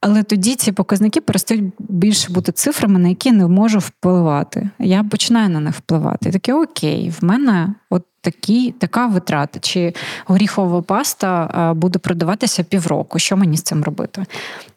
[0.00, 4.70] Але тоді ці показники перестають більше бути цифрами, на які не можу впливати.
[4.78, 6.28] Я починаю на них впливати.
[6.28, 9.58] І таке окей, в мене от такі, така витрата.
[9.60, 9.92] Чи
[10.26, 13.18] горіхова паста буде продаватися півроку?
[13.18, 14.26] Що мені з цим робити?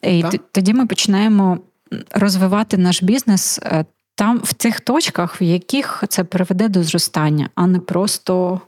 [0.01, 1.57] І тоді ми починаємо
[2.11, 3.85] розвивати наш бізнес е,
[4.15, 8.61] там в цих точках, в яких це приведе до зростання, а не просто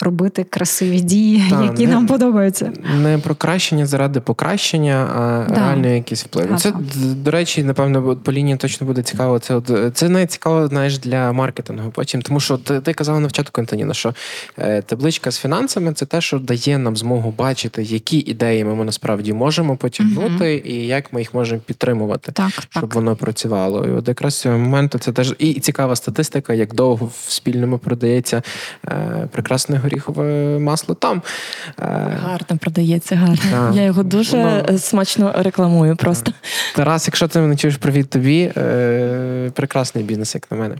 [0.00, 2.72] робити красиві дії, Та, які не, нам подобаються.
[3.02, 5.54] Не покращення заради покращення, а да.
[5.54, 6.56] реально якісь впливи.
[6.56, 6.72] Це
[7.14, 9.38] до речі, напевно, по лінії точно буде цікаво.
[9.38, 11.90] Це от це навіть цікаво, знаєш, для маркетингу.
[11.90, 14.14] Потім, тому що ти, ти казала на початку Антоніна, що
[14.58, 19.32] е, табличка з фінансами це те, що дає нам змогу бачити, які ідеї ми насправді
[19.32, 20.74] можемо потягнути, угу.
[20.74, 22.94] і як ми їх можемо підтримувати, так, щоб так.
[22.94, 23.86] воно працювало.
[23.86, 24.58] І от якраз цього
[24.90, 28.42] моменту це теж і цікава статистика, як довго в спільному продається
[28.88, 30.94] е, прекрасне горіхове масло.
[30.94, 31.22] Там
[31.78, 33.72] е, гарно продається, гарно.
[33.74, 34.78] Я його дуже Воно...
[34.78, 35.96] смачно рекламую.
[35.96, 36.32] Просто
[36.74, 40.76] Тарас, якщо ти не чуєш привіт тобі, е, прекрасний бізнес, як на мене.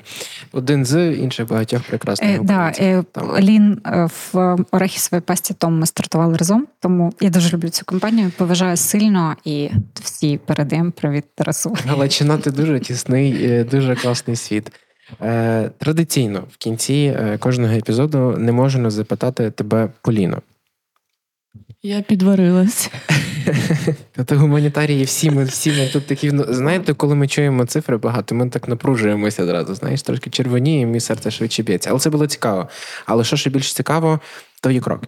[0.53, 2.31] Один з інших багатьох прекрасних.
[2.31, 3.05] Е, да, е,
[3.41, 8.31] Лін е, в Орехісовій пасті Том ми стартували разом, тому я дуже люблю цю компанію.
[8.37, 9.71] Поважаю сильно і
[10.03, 11.77] всі передаємо привіт Тарасу.
[11.87, 14.73] Галичина, ти дуже тісний, дуже класний світ.
[15.23, 20.43] Е, Традиційно в кінці е, кожного епізоду не можу не запитати тебе Поліно.
[21.83, 22.91] Я підварилась.
[24.17, 26.33] Тобто гуманітарії всі ми всі ми тут такі.
[26.33, 29.75] Ну, знаєте, коли ми чуємо цифри багато, ми так напружуємося одразу.
[29.75, 31.91] Знаєш, трошки червоніємо, і серце швидше б'ється.
[31.91, 32.69] Але це було цікаво.
[33.07, 34.21] Але що ще більш цікаво,
[34.61, 35.07] твої кроки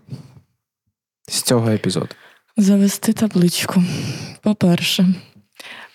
[1.29, 2.09] з цього епізоду.
[2.57, 3.83] Завести табличку.
[4.43, 5.15] По-перше,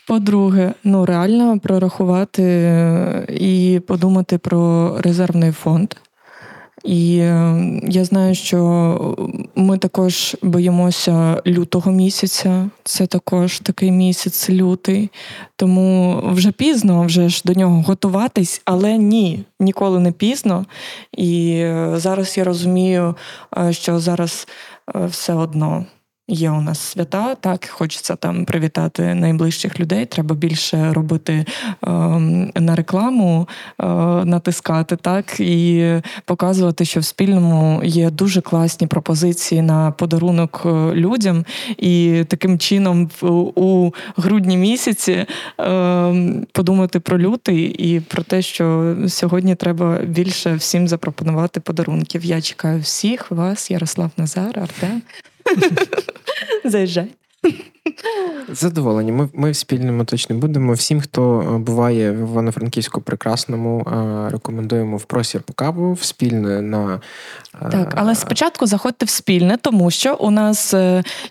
[0.07, 5.93] по-друге, ну реально прорахувати е, і подумати про резервний фонд.
[6.83, 9.17] І е, я знаю, що
[9.55, 12.69] ми також боїмося лютого місяця.
[12.83, 15.09] Це також такий місяць лютий.
[15.55, 20.65] Тому вже пізно вже ж до нього готуватись, але ні, ніколи не пізно.
[21.17, 23.15] І е, зараз я розумію,
[23.71, 24.47] що зараз
[25.09, 25.85] все одно.
[26.29, 30.05] Є у нас свята, так хочеться там привітати найближчих людей.
[30.05, 31.45] Треба більше робити е,
[32.55, 33.47] на рекламу,
[33.79, 33.85] е,
[34.25, 35.93] натискати так і
[36.25, 41.45] показувати, що в спільному є дуже класні пропозиції на подарунок е, людям.
[41.77, 43.09] І таким чином,
[43.55, 45.25] у грудні місяці
[45.59, 52.25] е, подумати про лютий і про те, що сьогодні треба більше всім запропонувати подарунків.
[52.25, 55.01] Я чекаю всіх вас, Ярослав Назар, Артем.
[56.65, 57.07] Заїжджай.
[58.49, 59.11] Задоволені.
[59.11, 60.73] Ми ми в спільному точно будемо.
[60.73, 66.61] Всім, хто е, буває в Івано-Франківську прекрасному, е, рекомендуємо в простір по каву в спільне
[66.61, 66.99] на
[67.61, 70.73] е, так, але спочатку заходьте в спільне, тому що у нас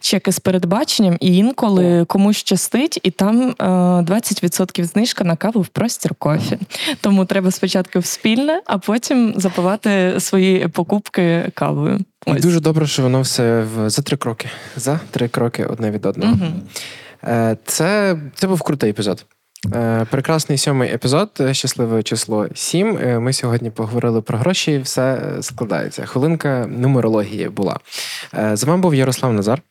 [0.01, 6.15] чеки з передбаченням, і інколи комусь щастить, і там 20% знижка на каву в простір
[6.15, 6.59] кофі.
[7.01, 12.01] Тому треба спочатку в спільне, а потім запивати свої покупки кавою.
[12.27, 12.43] Ось.
[12.43, 14.49] Дуже добре, що воно все в за три кроки.
[14.77, 16.33] За три кроки одне від одного.
[16.33, 16.53] Угу.
[17.65, 19.27] Це це був крутий епізод.
[19.75, 22.99] Е, прекрасний сьомий епізод, щасливе число сім.
[23.03, 26.07] Е, ми сьогодні поговорили про гроші, і все складається.
[26.07, 27.79] Хвилинка нумерології була.
[28.53, 29.63] З вами був Ярослав Назар.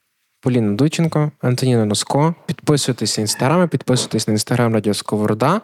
[0.45, 2.35] Поліна Дученко, Антоніна Носко.
[2.45, 5.61] Підписуйтесь інстаграми, підписуйтесь на інстаграм Радіо Сковорода.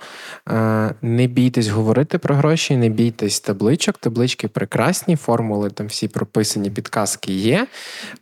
[0.50, 3.98] Е, не бійтесь говорити про гроші, не бійтесь табличок.
[3.98, 7.68] Таблички прекрасні, формули там всі прописані, підказки є.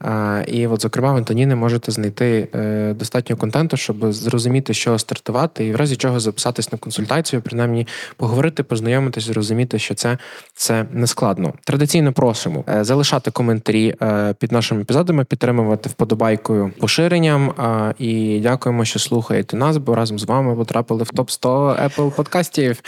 [0.03, 5.66] Е, і, от, зокрема, в Антоніни можете знайти е, достатньо контенту, щоб зрозуміти, що стартувати,
[5.66, 7.88] і в разі чого записатись на консультацію, принаймні
[8.18, 10.18] поговорити, познайомитись, зрозуміти, що це
[10.53, 11.53] це не складно.
[11.64, 13.95] Традиційно просимо залишати коментарі
[14.39, 17.54] під нашими епізодами, підтримувати вподобайку дякую поширенням
[18.00, 22.82] і дякуємо, що слухаєте нас, бо разом з вами потрапили в топ 100 Apple подкастів.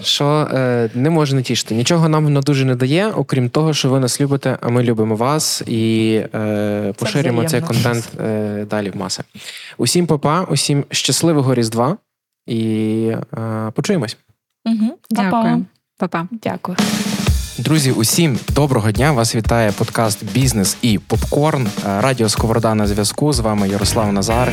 [0.00, 1.74] Що е, не може не тішити.
[1.74, 5.16] Нічого нам воно дуже не дає, окрім того, що ви нас любите, а ми любимо
[5.16, 9.22] вас і е, поширюємо цей контент е, далі в маси.
[9.78, 11.96] Усім папа, усім щасливого Різдва
[12.46, 14.16] і е, почуємось.
[14.64, 14.98] Угу.
[15.10, 15.64] Дякую.
[15.98, 16.26] Па-па.
[16.30, 16.76] Дякую.
[17.58, 19.12] Друзі, усім доброго дня!
[19.12, 21.66] Вас вітає подкаст Бізнес і Попкорн.
[21.66, 23.32] Е, Радіо Сковорода на зв'язку.
[23.32, 24.52] З вами Ярослав Назар.